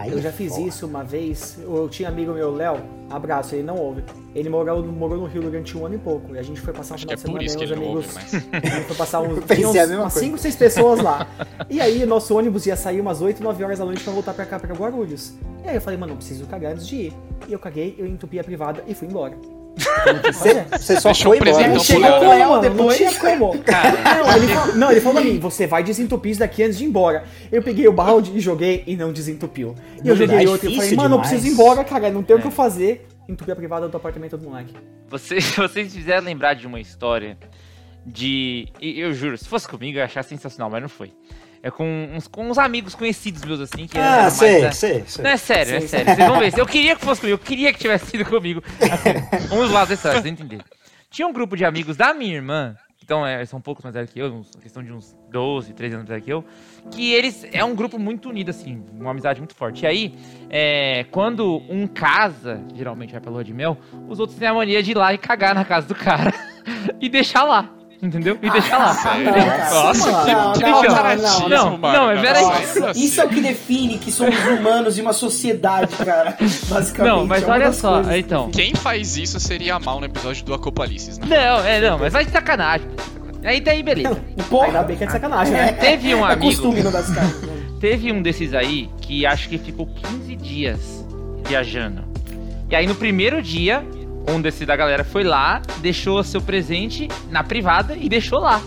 [0.00, 0.66] Aí Eu é já fiz foda.
[0.66, 1.58] isso uma vez.
[1.60, 4.02] Eu tinha amigo meu, Léo, abraço, ele não ouve.
[4.34, 6.34] Ele morou, morou no Rio durante um ano e pouco.
[6.34, 7.72] E a gente foi passar um Acho final que de é por semana isso ele
[7.74, 8.14] uns não ouve amigos.
[8.14, 8.34] mais.
[8.72, 10.20] A gente foi passar uns, uns, umas coisa.
[10.20, 11.26] 5, 6 pessoas lá.
[11.68, 14.44] E aí, nosso ônibus ia sair umas 8, 9 horas da noite pra voltar pra
[14.46, 15.34] cá, pra Guarulhos.
[15.64, 17.12] E aí eu falei, mano, eu preciso cagar antes de ir.
[17.46, 19.36] E eu caguei, eu entupi a privada e fui embora.
[20.24, 21.74] Você, só Deixou foi o presente embora.
[21.74, 23.00] Então, Chegou Léo Não, depois.
[23.00, 23.54] não tinha como.
[24.20, 26.84] Não, ele falou, não, ele falou pra mim, você vai desentupir isso daqui antes de
[26.84, 27.24] ir embora.
[27.50, 29.74] Eu peguei o balde e joguei e não desentupiu.
[30.04, 32.22] E eu joguei é outro e eu falei, mano, eu preciso ir embora, cara, não
[32.22, 33.06] tenho o que eu fazer.
[33.28, 34.74] Entupi a privada do apartamento do moleque.
[35.08, 37.38] Vocês, vocês fizeram lembrar de uma história
[38.04, 38.68] de.
[38.80, 41.12] e Eu juro, se fosse comigo eu ia achar sensacional, mas não foi.
[41.62, 45.24] É com uns, com uns amigos conhecidos meus, assim, que Ah, mais sei, sei, sei.
[45.24, 46.14] Não, é sério, é sério.
[46.14, 46.52] Vocês vão ver.
[46.58, 48.62] Eu queria que fosse comigo, eu queria que tivesse sido comigo.
[48.80, 50.64] Assim, vamos lá vocês entenderam.
[51.10, 54.10] Tinha um grupo de amigos da minha irmã, então é, são um pouco mais velhos
[54.10, 56.44] que eu, uns, questão de uns 12, 13 anos mais velhos que eu,
[56.92, 59.82] que eles é um grupo muito unido, assim, uma amizade muito forte.
[59.82, 60.14] E aí,
[60.48, 63.76] é, quando um casa, geralmente vai pra lua de mel,
[64.08, 66.32] os outros têm a mania de ir lá e cagar na casa do cara
[67.00, 67.79] e deixar lá.
[68.02, 68.38] Entendeu?
[68.40, 68.86] E deixar lá.
[69.70, 72.42] Nossa, Não, que, não, não, não, não, mas peraí.
[72.44, 76.34] Nossa, Isso é o que define que somos humanos e uma sociedade, cara.
[76.68, 77.14] Basicamente.
[77.14, 78.50] Não, mas é uma olha só, então.
[78.50, 81.26] Quem faz isso seria mal no episódio do Acopalices, né?
[81.28, 82.88] Não, é, não, mas vai de sacanagem.
[83.44, 84.18] Aí daí, beleza.
[84.48, 85.72] Porra, Ainda bem que é de sacanagem, né?
[85.72, 86.46] Teve um é amigo.
[86.46, 87.42] costume não das caras.
[87.42, 87.56] né?
[87.80, 91.06] Teve um desses aí que acho que ficou 15 dias
[91.46, 92.04] viajando.
[92.68, 93.82] E aí no primeiro dia,
[94.28, 98.60] um desses da galera foi lá, deixou seu presente na privada e deixou lá.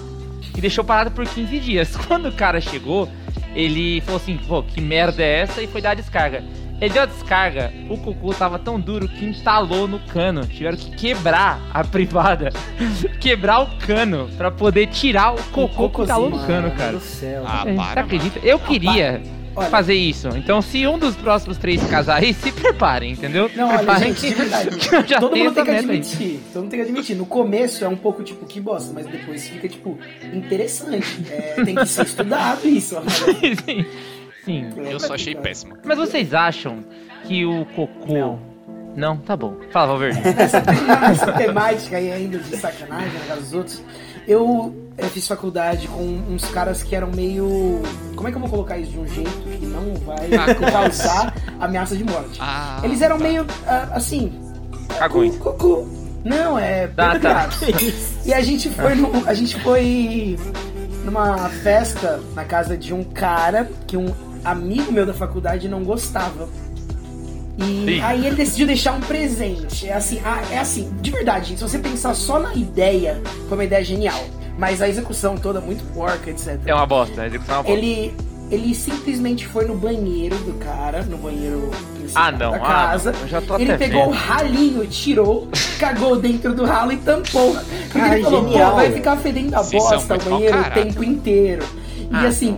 [0.56, 1.96] E deixou parado por 15 dias.
[2.08, 3.10] Quando o cara chegou,
[3.56, 5.62] ele falou assim: pô, que merda é essa?
[5.62, 6.44] E foi dar a descarga.
[6.82, 10.46] Ele deu a descarga, o cocô tava tão duro que entalou no cano.
[10.46, 12.50] Tiveram que quebrar a privada.
[13.22, 16.94] quebrar o cano pra poder tirar o cocô que entalou no cano, cara.
[16.94, 17.44] do céu.
[17.48, 18.40] Ah, para, Você acredita?
[18.44, 19.22] Eu queria
[19.56, 19.70] Olha.
[19.70, 20.30] fazer isso.
[20.30, 23.50] Então, se um dos próximos três casais, se preparem, entendeu?
[23.56, 24.78] Não, olha, preparem gente, de verdade.
[24.78, 26.00] que eu já todo mundo tem essa que meta aí.
[26.00, 26.40] admitir.
[26.52, 27.16] Todo mundo tem que admitir.
[27.16, 29.98] No começo é um pouco tipo, que bosta, mas depois fica, tipo,
[30.34, 31.24] interessante.
[31.32, 32.96] É, tem que ser estudado isso.
[33.66, 33.86] sim,
[34.44, 34.70] sim.
[34.90, 35.78] Eu só achei péssimo.
[35.84, 36.84] Mas vocês acham
[37.26, 38.14] que o cocô.
[38.14, 38.54] Não.
[38.96, 39.56] Não, tá bom.
[39.72, 40.20] Fala, Valverde.
[40.22, 43.84] Nessa temática aí ainda de sacanagem na casa dos outros,
[44.28, 47.82] eu, eu fiz faculdade com uns caras que eram meio.
[48.16, 51.36] Como é que eu vou colocar isso de um jeito que não vai Ah, causar
[51.60, 52.40] ameaça de morte?
[52.40, 54.32] Ah, Eles eram meio ah, assim.
[54.98, 55.38] Cagões.
[56.24, 56.88] Não, é.
[56.88, 57.50] Tá, tá.
[57.50, 58.14] perturbados.
[58.26, 60.38] E a gente foi no, a gente foi
[61.04, 64.14] numa festa na casa de um cara que um
[64.46, 66.48] amigo meu da faculdade não gostava.
[67.58, 68.02] E Ih.
[68.02, 69.88] aí ele decidiu deixar um presente.
[69.88, 73.64] É assim, ah, é assim, de verdade, se você pensar só na ideia, foi uma
[73.64, 74.20] ideia genial.
[74.58, 76.60] Mas a execução toda muito porca, etc.
[76.66, 77.78] É uma bosta, a execução é uma bosta.
[77.80, 78.16] Ele,
[78.52, 83.12] ele simplesmente foi no banheiro do cara, no banheiro principal Ah, não, da ah, casa.
[83.12, 84.20] não, eu já tô ele até pegou o vendo.
[84.20, 85.48] ralinho, tirou,
[85.80, 87.54] cagou dentro do ralo e tampou.
[87.56, 90.72] Porque Ai, ele falou, genial, pô, vai ficar fedendo a Vocês bosta o banheiro o
[90.72, 91.66] tempo inteiro.
[91.98, 92.58] E Ah, assim,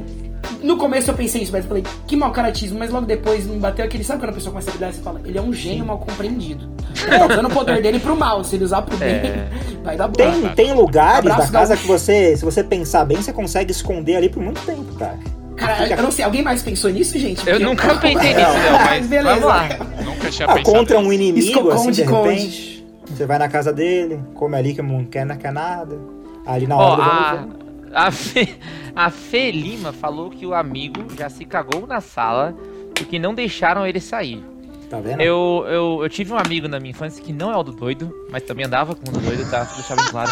[0.66, 3.58] no começo eu pensei isso, mas eu falei, que mau caratismo, mas logo depois me
[3.58, 5.86] bateu aquele, sabe quando a pessoa começa a habilidade, você fala, ele é um gênio
[5.86, 6.70] mal compreendido.
[7.08, 9.48] Ele tá usando o poder dele pro mal, se ele usar pro bem, É.
[9.84, 10.14] vai dar bom.
[10.14, 14.16] Tem, tem lugares Abraço, da casa que você, se você pensar bem, você consegue esconder
[14.16, 15.18] ali por muito tempo, cara.
[15.56, 17.48] Cara, eu não sei, alguém mais pensou nisso, gente?
[17.48, 19.36] Eu nunca pensei nisso, não, mas Beleza.
[19.40, 19.68] vamos lá.
[20.04, 20.78] Nunca tinha Ah, pensado.
[20.78, 22.86] contra um inimigo, assim, de repente.
[23.08, 25.98] Você vai na casa dele, come ali que não quer, não quer nada.
[26.46, 27.65] Ali na hora do a.
[27.96, 28.50] a, Fê,
[28.96, 32.56] a Fê Lima falou que o amigo já se cagou na sala
[32.94, 34.44] porque não deixaram ele sair.
[34.90, 35.20] Tá vendo?
[35.22, 38.14] Eu, eu, eu tive um amigo na minha infância que não é o do doido,
[38.32, 39.66] mas também andava com o do doido, tá?
[39.66, 40.32] Pra deixar bem claro.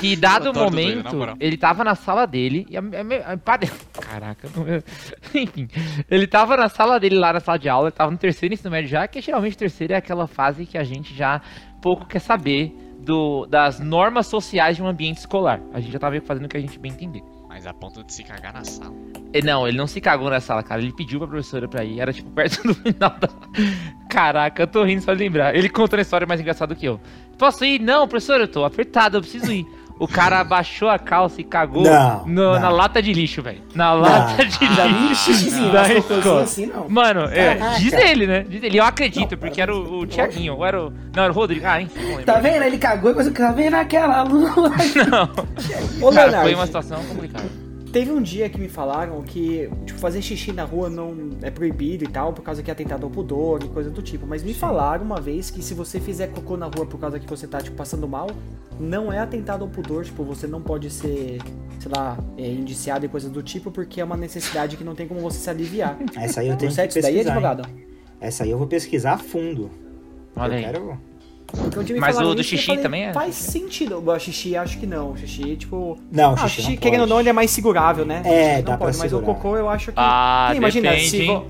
[0.00, 1.36] Que dado Eu doido, momento, moral.
[1.38, 4.66] ele tava na sala dele e a, a, a, pare- Caraca, não-
[5.40, 5.68] enfim.
[6.10, 8.70] Ele tava na sala dele lá na sala de aula, ele tava no terceiro ensino
[8.70, 11.40] médio já, que geralmente terceiro é aquela fase que a gente já
[11.80, 15.60] pouco quer saber do, das normas sociais de um ambiente escolar.
[15.72, 17.22] A gente já tava fazendo o que a gente bem entender.
[17.48, 18.94] Mas a ponto de se cagar na sala.
[19.32, 20.82] E Não, ele não se cagou na sala, cara.
[20.82, 22.00] Ele pediu pra professora pra ir.
[22.00, 23.28] Era tipo perto do final da.
[24.10, 25.54] Caraca, eu tô rindo só de lembrar.
[25.54, 27.00] Ele contou a história mais engraçada do que eu.
[27.38, 27.80] Posso ir?
[27.80, 29.66] Não, professor, eu tô apertado, eu preciso ir.
[29.98, 32.60] O cara abaixou a calça e cagou Não, no- não.
[32.60, 33.62] na lata de lixo, velho.
[33.74, 35.30] Na lata de vi lixo.
[35.30, 36.42] o xixizinho, Da escola.
[36.42, 36.86] assim não.
[36.88, 38.44] Mano, é, diz ele, né?
[38.46, 38.78] Diz ele.
[38.78, 40.54] Eu acredito, Não, porque era o, o Tiaguinho.
[40.56, 40.92] Ou era o.
[41.14, 41.64] Não, era o Rodrigo.
[41.66, 42.22] Ah, enfim, não.
[42.24, 42.62] Tá vendo?
[42.64, 44.52] Ele cagou e depois tá vendo aquela lua.
[45.10, 46.06] Não.
[46.06, 47.44] Ô, Cara, Leonardo, foi uma situação complicada.
[47.92, 52.04] Teve um dia que me falaram que tipo, fazer xixi na rua não é proibido
[52.04, 54.26] e tal, por causa que é atentado ao pudor e coisa do tipo.
[54.26, 57.26] Mas me falaram uma vez que se você fizer cocô na rua por causa que
[57.28, 58.28] você tá, tipo, passando mal,
[58.78, 61.38] não é atentado ao pudor, tipo, você não pode ser,
[61.78, 65.06] sei lá, é, indiciado e coisa do tipo, porque é uma necessidade que não tem
[65.08, 65.98] como você se aliviar.
[66.16, 66.90] Essa aí eu tenho que Certo?
[66.90, 67.08] Isso pesquisar.
[67.08, 67.26] daí, hein?
[67.26, 67.68] advogado?
[68.20, 69.70] Essa aí eu vou pesquisar a fundo.
[70.36, 70.64] Olha eu aí.
[70.64, 70.98] quero.
[71.54, 73.12] Um Mas o do xixi falei, também é?
[73.12, 74.02] Faz sentido.
[74.04, 75.12] O xixi acho que não.
[75.12, 75.96] O xixi, tipo.
[76.10, 77.10] Não, Ah, xixi, xixi, não querendo ou pode.
[77.10, 78.22] não, ele é mais segurável, né?
[78.24, 79.34] É, não dá pra pode, mas o segurar.
[79.34, 79.94] cocô eu acho que.
[79.96, 81.44] Ah, Sim, imagina, depende, se hein?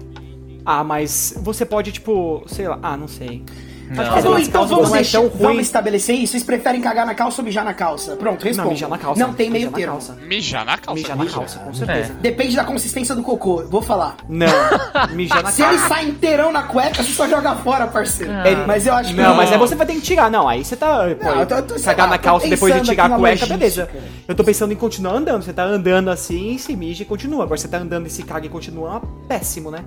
[0.65, 2.79] Ah, mas você pode, tipo, sei lá.
[2.83, 3.43] Ah, não sei.
[3.89, 4.35] Não.
[4.35, 5.43] Nesse então caso vamos, não é deixar, tão ruim.
[5.43, 6.33] vamos estabelecer isso.
[6.33, 8.17] Vocês preferem cagar na calça ou mijar na calça?
[8.17, 8.65] Pronto, responda.
[8.65, 9.21] Não, mijar na calça.
[9.27, 9.93] Não tem meio mijar na termo.
[9.93, 10.27] calça.
[10.27, 11.01] Mijar na calça.
[11.01, 12.13] Mijar na calça, com certeza.
[12.21, 13.65] Depende da consistência do cocô.
[13.69, 14.17] Vou falar.
[14.29, 14.47] Não,
[15.15, 15.89] mijar na Se ele calça.
[15.89, 18.33] sai inteirão na cueca, você só joga fora, parceiro.
[18.33, 18.65] Ah.
[18.67, 19.21] Mas eu acho que.
[19.21, 20.31] Não, mas aí você vai ter que tirar.
[20.31, 21.05] Não, aí você tá.
[21.21, 23.89] Pô, eu tô- tô- cagar lá, na calça depois de tirar a cueca, beleza.
[24.27, 25.43] Eu tô pensando em continuar andando.
[25.45, 27.45] Você tá andando assim, se mija e continua.
[27.45, 29.85] Agora você tá andando e se caga e continua, péssimo, né?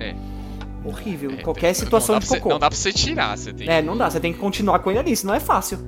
[0.00, 0.14] É.
[0.84, 1.30] Horrível.
[1.32, 2.50] É, Qualquer não situação de pra você- cocô.
[2.50, 4.10] Não dá pra você tirar, você tem É, não dá.
[4.10, 5.78] Você tem que continuar com ele ali, senão é fácil.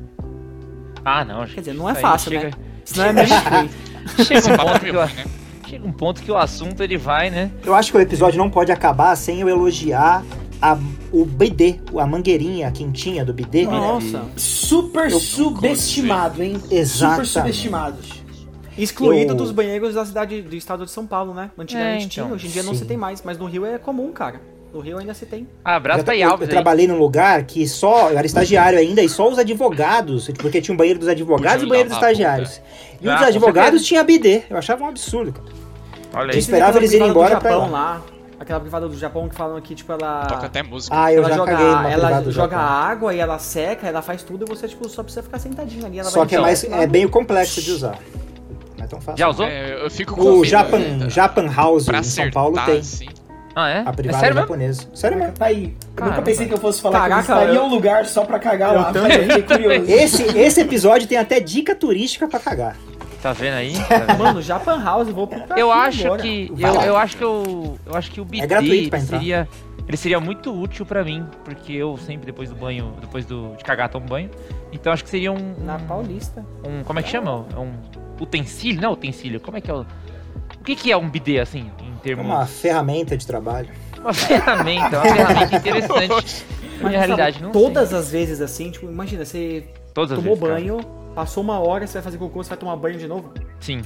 [1.05, 1.47] Ah, não.
[1.47, 2.53] Quer dizer, não é fácil, chega, né?
[2.85, 3.27] Senão é meio.
[4.25, 5.27] Chega Esse um, ponto que né?
[5.69, 7.51] chega um ponto que o assunto ele vai, né?
[7.65, 10.25] Eu acho que o episódio não pode acabar sem eu elogiar
[10.63, 10.79] a,
[11.13, 13.67] o BD, a mangueirinha quentinha do BD.
[13.67, 14.25] Nossa.
[14.37, 16.61] Super subestimado, hein?
[16.71, 17.27] Exatamente.
[17.29, 17.97] Super subestimado.
[18.79, 21.51] Excluído Eu- dos banheiros da cidade do estado de São Paulo, né?
[21.59, 22.09] Antigamente É, então.
[22.09, 22.79] tinha, hoje em dia não Sim.
[22.81, 23.23] se tem mais.
[23.25, 24.41] Mas no Rio é comum, cara.
[24.77, 25.49] No Rio ainda se tem.
[25.65, 26.55] Abraço Eu, pra eu, Alves eu aí.
[26.55, 30.75] trabalhei num lugar que só, eu era estagiário ainda, e só os advogados, porque tinha
[30.75, 32.61] um banheiro dos advogados e o banheiro dos estagiários.
[33.01, 34.43] E Ah, os com advogados tinha BD.
[34.51, 35.47] Eu achava um absurdo, cara.
[36.15, 36.39] Olha Eu aí.
[36.39, 38.03] esperava Aquela eles irem embora do pra Japão ir lá.
[38.39, 40.27] Aquela privada do Japão que falam que, tipo, ela.
[40.27, 40.95] Toca até música.
[40.95, 42.59] Ah, eu ela já joga, caguei numa ela joga Japão.
[42.59, 45.99] água e ela seca, ela faz tudo e você, tipo, só precisa ficar sentadinho ali.
[46.01, 47.99] Ela Só vai que é mais, lá é bem complexo de usar.
[48.77, 49.19] Não é tão fácil.
[49.19, 49.47] Já usou?
[49.47, 51.09] É, eu fico com O medo Japan.
[51.09, 52.79] Japan House Pra em São Paulo tem.
[52.81, 53.09] assim.
[53.59, 53.79] Ah, é?
[53.79, 54.40] A é privada sério mesmo?
[54.49, 54.83] japonesa.
[54.95, 55.33] Sério mesmo.
[55.33, 55.75] Tá aí.
[55.97, 56.16] Caramba.
[56.16, 58.38] nunca pensei que eu fosse falar Caraca, que eu estaria eu- um lugar só pra
[58.38, 58.92] cagar Eu lá.
[58.92, 59.42] também.
[59.42, 59.85] Curioso.
[59.90, 62.77] Esse, esse episódio tem até dica turística pra cagar.
[63.23, 63.73] Tá vendo aí?
[63.88, 64.19] Tá vendo?
[64.19, 66.21] Mano, Japan House, eu vou pro Eu acho agora.
[66.23, 66.53] que.
[66.59, 67.79] Eu, eu acho que eu.
[67.87, 69.49] Eu acho que o BD É gratuito seria.
[69.88, 73.64] Ele seria muito útil pra mim, porque eu sempre depois do banho, depois do, de
[73.64, 74.29] cagar, tomo banho.
[74.73, 75.55] Então acho que seria um.
[75.64, 76.45] Na Paulista.
[76.62, 77.47] um como é que chama?
[77.55, 77.73] É um
[78.21, 78.83] utensílio?
[78.83, 79.87] Não é utensílio, como é que é o.
[80.67, 82.27] O que, que é um BD assim, em termos.
[82.27, 83.69] uma ferramenta de trabalho.
[84.01, 86.45] Uma ferramenta, uma ferramenta interessante.
[86.79, 87.99] Na Mas, realidade, sabe, não Todas sei.
[87.99, 89.63] as vezes assim, tipo, imagina, você
[89.95, 90.61] Todas as tomou vezes, cara.
[90.61, 90.81] banho,
[91.15, 93.33] passou uma hora, você vai fazer cocô, você vai tomar banho de novo?
[93.61, 93.81] Sim.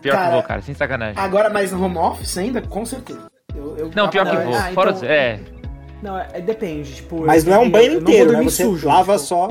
[0.00, 1.22] Pior que Cara, vou, cara, sem sacanagem.
[1.22, 2.62] Agora, mais no home office ainda?
[2.62, 3.30] Com certeza.
[3.54, 4.54] Eu, eu Não, pior que Ah, vou.
[4.54, 5.40] então- Fora os- É.
[6.02, 7.26] Não, é, depende, tipo...
[7.26, 8.42] Mas eu- não é um banho inteiro, né?
[8.44, 9.48] Você sujo, lava tipo, só.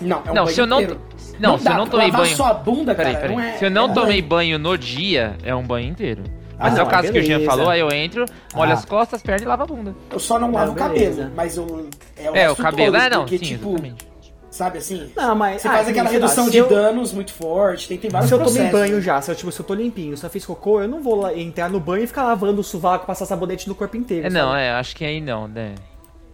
[0.00, 0.80] Não, é um Não, banho se eu não.
[0.80, 1.00] inteiro.
[1.38, 2.36] Não, se dá, eu não tomei banho.
[2.36, 3.36] sua bunda, Peraí, cara, peraí.
[3.36, 3.52] não é...
[3.58, 6.22] Se eu não é- tomei banho no dia, é um banho inteiro.
[6.58, 8.74] Mas Ah, é o não, caso que o Jean falou, aí eu entro, molho Ah.
[8.74, 9.94] as costas, pernas e lavo a bunda.
[10.10, 11.88] Eu só não lavo o Não, cabelo, mas eu...
[12.16, 12.92] É, É, o cabelo.
[12.92, 14.08] todo, Ah, não, porque, sim, tipo, exatamente.
[14.50, 15.08] sabe assim?
[15.14, 15.62] Não, mas...
[15.62, 18.28] Você ah, faz que aquela lá, redução de eu- danos muito forte, tem, tem vários
[18.28, 20.44] Se eu tomei banho já, se eu, tipo, se eu tô limpinho, se eu fiz
[20.44, 23.68] cocô, eu não vou lá entrar no banho e ficar lavando o sovaco, passar sabonete
[23.68, 24.26] no corpo inteiro.
[24.26, 24.60] É, não, sabe?
[24.62, 25.76] é, acho que aí não, né?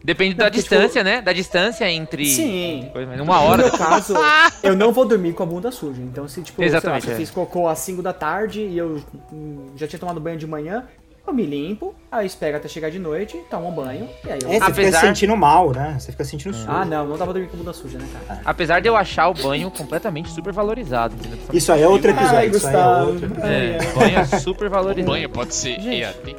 [0.05, 1.23] Depende Não, da porque, distância, né?
[1.23, 2.27] Da distância entre.
[2.27, 2.91] Sim.
[2.93, 3.63] coisa, Uma No hora.
[3.63, 4.15] meu caso,
[4.63, 6.03] eu não vou dormir com a bunda suja.
[6.03, 7.17] Então, se tipo, sei lá, Exatamente, se eu é.
[7.17, 9.01] fiz cocô às 5 da tarde e eu
[9.33, 10.85] hum, já tinha tomado banho de manhã,
[11.27, 14.49] eu me limpo, aí espero até chegar de noite, tomo um banho, e aí eu.
[14.51, 15.97] É, você Apesar- fica se sentindo mal, né?
[15.99, 16.67] Você fica sentindo sujo.
[16.71, 18.43] Ah, não, não dá pra dormir com a bunda suja, né, cara?
[18.45, 21.15] Apesar de eu achar o banho completamente super valorizado.
[21.51, 22.37] Isso aí é outro episódio.
[22.37, 23.33] Ai, isso aí é outro.
[23.43, 25.11] É, banho é super valorizado.
[25.11, 26.03] Banho pode ser Gente.
[26.03, 26.37] EAD.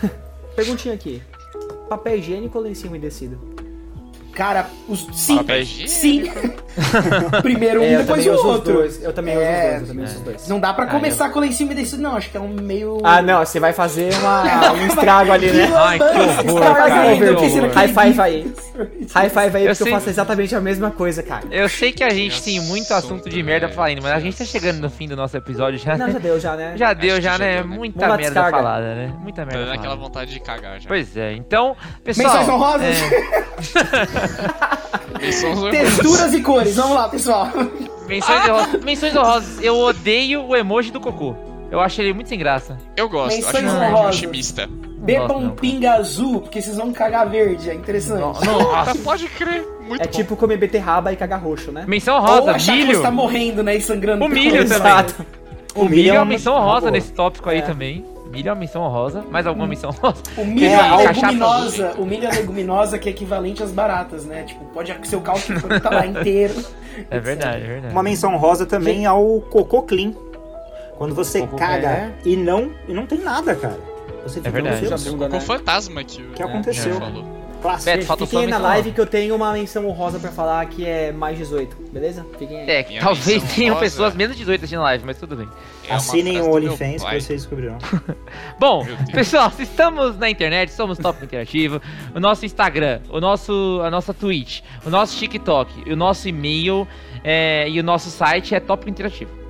[0.56, 1.22] Perguntinha aqui.
[1.88, 3.57] Papel higiênico ou lencinho umedecido?
[4.38, 5.04] Cara, os...
[5.14, 5.36] sim,
[5.88, 6.30] sim.
[7.42, 8.72] Primeiro um, É, eu depois o outro.
[8.74, 9.02] dois.
[9.02, 10.48] Eu também É, uso os dois, eu também uso os dois.
[10.48, 12.14] Não dá pra Ah, começar com lencinho umedecido, não.
[12.16, 13.00] Acho que é um meio...
[13.02, 15.68] Ah, não, você vai fazer uma, um estrago ali, né?
[15.74, 16.04] Ai, que
[16.50, 17.72] horror, cara, fazendo, que eu horror.
[17.74, 18.54] High five aí.
[19.12, 21.42] High five aí, porque eu, sei- faço exatamente a mesma coisa, cara.
[21.50, 24.36] Eu sei que a gente tem muito assunto de merda pra ainda, mas a gente
[24.38, 25.98] tá chegando no fim do nosso episódio já.
[25.98, 26.12] Não, né?
[26.12, 26.74] já deu, já, né?
[26.78, 27.56] Já deu, já, já né?
[27.56, 27.76] deu, né?
[27.76, 28.56] Muita merda descarga.
[28.56, 29.12] falada, né?
[29.20, 30.86] Muita Tá merda dando aquela vontade de cagar já.
[30.86, 32.28] Pois é, então, pessoal.
[32.38, 32.96] Menções honrosas?
[32.96, 34.27] é,
[35.70, 36.76] Texturas e cores.
[36.76, 37.48] Vamos lá, pessoal.
[38.06, 39.62] menções, honrosas, menções honrosas.
[39.62, 41.34] Eu odeio o emoji do cocô.
[41.70, 42.78] Eu acho ele muito sem graça.
[42.96, 44.16] Eu gosto, acho Menções um honrosas.
[44.16, 44.68] otimista.
[45.00, 47.70] Bebam não, pinga azul, porque vocês vão cagar verde.
[47.70, 48.20] É interessante.
[48.20, 48.94] Nossa.
[49.04, 50.10] Pode crer, muito É bom.
[50.10, 51.84] tipo comer beterraba e cagar roxo, né?
[51.86, 52.96] Menção Ou rosa, que milho.
[52.96, 53.76] você tá morrendo, né?
[53.76, 54.24] E sangrando.
[54.24, 54.78] O milho Exato.
[54.80, 54.92] também.
[54.92, 55.26] Exato.
[55.74, 57.62] O milho é uma menção rosa nesse tópico aí É.
[57.62, 58.04] também.
[58.30, 59.22] Milho é uma menção rosa.
[59.30, 60.22] Mais alguma menção rosa?
[60.36, 61.94] O milho É, é, a leguminosa.
[61.98, 64.42] O milho é leguminosa que é equivalente às baratas, né?
[64.44, 66.54] Tipo, pode ser o cálcio que tá lá inteiro.
[67.10, 67.94] É verdade, é verdade.
[67.94, 70.12] Uma menção rosa também ao cocô clean.
[70.96, 72.10] Quando você Cocô- caga é.
[72.24, 73.78] e não e não tem nada, cara.
[74.24, 74.80] Você fica, verdade.
[74.80, 75.40] meu Deus, Suja a bunda, Com né?
[75.40, 76.96] fantasma que que aconteceu?
[76.96, 77.37] Falou.
[77.60, 77.84] Clássico.
[77.84, 80.86] Beto, Gente, fiquem aí na live que eu tenho uma menção honrosa pra falar que
[80.86, 82.26] é mais 18, beleza?
[82.38, 82.70] Fiquem aí.
[82.70, 83.84] É, Minha talvez tenham rosa.
[83.84, 85.48] pessoas menos de 18 assistindo live, mas tudo bem.
[85.88, 87.78] É Assinem o OnlyFans que vocês descobrirão.
[88.58, 91.80] Bom, pessoal, se estamos na internet, somos Top Interativo,
[92.14, 96.86] o nosso Instagram, o nosso, a nossa Twitch, o nosso TikTok, o nosso e-mail
[97.24, 99.47] é, e o nosso site é Top Interativo.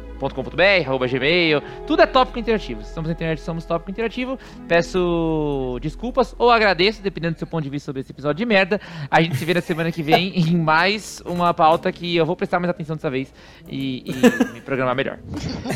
[0.85, 2.83] Arroba gmail, tudo é tópico interativo.
[2.83, 4.39] Se estamos na internet, somos tópico interativo.
[4.67, 8.81] Peço desculpas ou agradeço, dependendo do seu ponto de vista sobre esse episódio de merda.
[9.11, 12.37] A gente se vê na semana que vem em mais uma pauta que eu vou
[12.37, 13.33] prestar mais atenção dessa vez
[13.69, 15.19] e, e me programar melhor.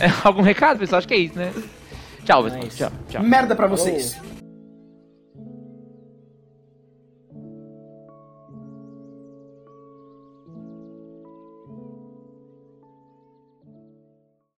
[0.01, 0.99] É, algum recado, pessoal?
[0.99, 1.53] Acho que é isso, né?
[2.24, 2.62] Tchau, pessoal.
[2.62, 2.68] É.
[2.68, 3.22] Tchau, tchau.
[3.22, 4.32] Merda pra vocês.